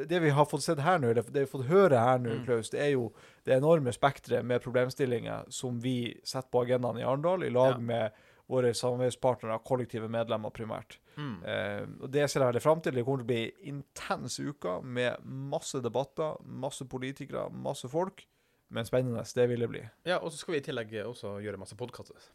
[0.02, 2.30] det vi har fått sett her nå, eller det vi har fått høre her nå,
[2.40, 2.46] Mm.
[2.48, 3.12] Klaus, det er jo
[3.46, 7.78] det enorme spekteret med problemstillinger som vi setter på agendaen i Arendal, i lag Ja.
[7.78, 8.12] med
[8.52, 10.98] våre samarbeidspartnere, kollektive medlemmer primært.
[11.16, 11.44] Mm.
[11.44, 12.94] Eh, og Det ser jeg veldig fram til.
[12.94, 18.26] Det kommer til å bli intense uker med masse debatter, masse politikere, masse folk.
[18.72, 19.24] Men spennende.
[19.36, 19.82] Det vil det bli.
[20.08, 22.30] Ja, og så skal vi i tillegg også gjøre masse podkaster.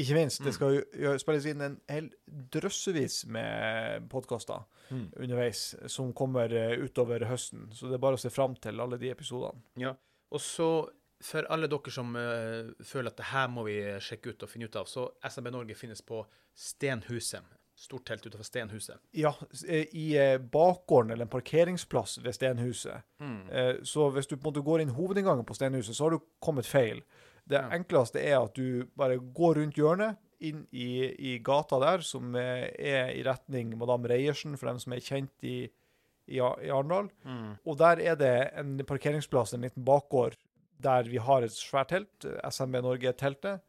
[0.00, 0.40] Ikke minst.
[0.40, 0.46] Mm.
[0.48, 2.06] Det skal jo spilles inn en hel
[2.54, 5.06] drøssevis med podkaster Mm.
[5.16, 7.68] underveis som kommer eh, utover høsten.
[7.72, 9.62] Så det er bare å se fram til alle de episodene.
[9.80, 9.94] Ja.
[10.32, 10.66] Og så
[11.22, 14.66] for alle dere som uh, føler at det her må vi sjekke ut og finne
[14.66, 16.24] ut av, så SMB Norge finnes på
[16.58, 17.44] Stenhuset.
[17.82, 19.00] Stort telt utenfor Stenhuset.
[19.18, 19.32] Ja,
[19.66, 23.02] eh, i eh, bakgården, eller en parkeringsplass ved Stenhuset.
[23.18, 23.40] Mm.
[23.82, 26.66] Så hvis du på en måte går inn hovedinngangen på Stenhuset, så har du kommet
[26.68, 27.02] feil.
[27.48, 27.68] Det Ja.
[27.74, 33.10] enkleste er at du bare går rundt hjørnet, inn i, i gata der, som er
[33.14, 35.68] i retning Madame Reiersen, for dem som er kjent i,
[36.26, 37.10] i, i Arendal.
[37.26, 37.52] Mm.
[37.66, 40.34] Og der er det en parkeringsplass, en liten bakgård,
[40.82, 42.26] der vi har et svært telt.
[42.50, 43.60] SMB Norge-teltet.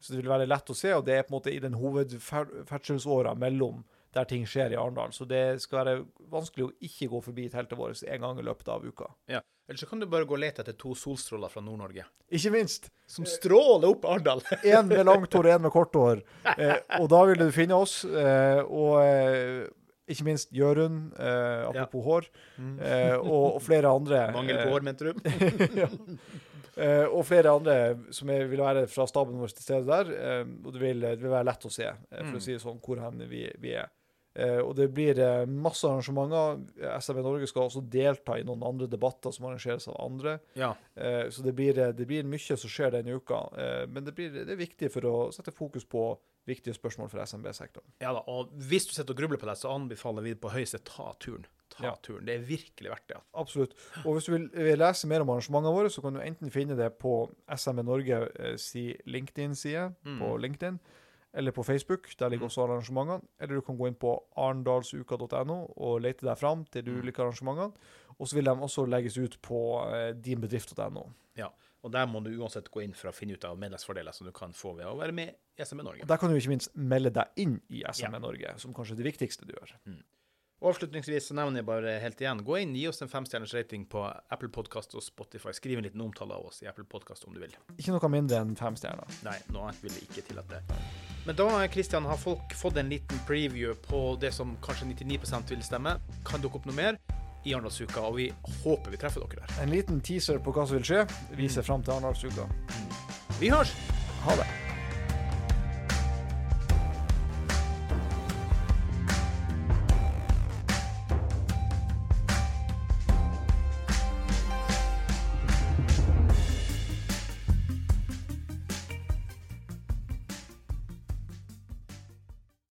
[0.00, 1.76] Så det vil være lett å se, og det er på en måte i den
[1.76, 3.82] hovedferdselsåra mellom
[4.16, 5.12] der ting skjer i Arendal.
[5.14, 5.96] Så det skal være
[6.32, 9.10] vanskelig å ikke gå forbi teltet vårt en gang i løpet av uka.
[9.30, 9.42] Ja.
[9.70, 12.02] Eller så kan du bare gå og lete etter to solstråler fra Nord-Norge.
[12.34, 12.88] Ikke minst.
[13.06, 14.42] Som stråler opp Arendal!
[14.66, 16.24] Én med langt hår og én med kort hår.
[16.56, 18.00] Eh, og da vil du finne oss.
[18.02, 19.68] Eh, og eh,
[20.10, 22.26] ikke minst Jørund, eh, apropos hår.
[22.58, 24.24] Eh, og, og flere andre.
[24.40, 25.34] Mangel på eh, hår, mente du?
[25.84, 25.90] ja.
[26.80, 27.74] Eh, og flere andre
[28.14, 30.10] som er, vil være fra staben vår til stede der.
[30.16, 32.36] Uh, og det vil, det vil være lett å se, uh, for Mm.
[32.38, 33.90] å si det sånn, hvor hen vi, vi er.
[34.62, 35.18] Og det blir
[35.50, 36.60] masse arrangementer.
[37.02, 40.36] SMB Norge skal også delta i noen andre debatter som arrangeres av andre.
[40.54, 40.70] Ja.
[41.34, 43.40] Så det blir, det blir mye som skjer denne uka.
[43.90, 46.04] Men det, blir, det er viktig for å sette fokus på
[46.46, 47.90] viktige spørsmål for SMB-sektoren.
[48.00, 50.78] ja da, og hvis du sitter og grubler på det, så anbefaler vi på høyeste
[50.86, 51.44] ta turen.
[51.80, 51.94] Ta Ja.
[52.02, 52.24] turen.
[52.26, 53.16] Det er virkelig verdt det.
[53.34, 53.74] Absolutt.
[54.04, 56.76] Og hvis du vil, vil lese mer om arrangementene våre, så kan du enten finne
[56.76, 60.18] det på SME Norge eh, si LinkedIn-side Mm.
[60.20, 60.78] på LinkedIn,
[61.34, 62.08] eller på Facebook.
[62.18, 63.22] Der ligger også arrangementene.
[63.40, 67.00] Eller du kan gå inn på arendalsuka.no og lete deg fram til de Mm.
[67.02, 67.72] ulike arrangementene.
[68.18, 69.60] Og så vil de også legges ut på
[69.94, 71.06] eh, dinbedrift.no.
[71.82, 74.32] Og der må du uansett gå inn for å finne ut av medlemsfordeler som du
[74.36, 76.02] kan få ved å være med i SME Norge.
[76.02, 78.18] Og Der kan du ikke minst melde deg inn i SME Ja.
[78.18, 79.72] Norge, som kanskje er det viktigste du gjør.
[79.86, 79.94] Og
[80.60, 84.02] Avslutningsvis så nevner jeg bare helt igjen, gå inn, gi oss en femstjerners rating på
[84.04, 85.54] Apple Podcast og Spotify.
[85.56, 87.54] Skriv en liten omtale av oss i Apple Podcast om du vil.
[87.78, 89.08] Ikke noe mindre enn fem stjerner.
[89.24, 90.60] Nei, noe annet vil jeg ikke tillate.
[91.24, 95.64] Men da Kristian, har folk fått en liten preview på det som kanskje 99% vil
[95.64, 95.96] stemme.
[96.28, 97.00] Kan dukke opp noe mer
[97.48, 98.28] i Arendalsuka, og vi
[98.60, 99.60] håper vi treffer dere der.
[99.64, 101.06] En liten teaser på hva som vil skje.
[101.40, 102.50] Vi ser fram til Arendalsuka.
[103.40, 103.72] Vi hørs!
[104.26, 104.59] Ha det.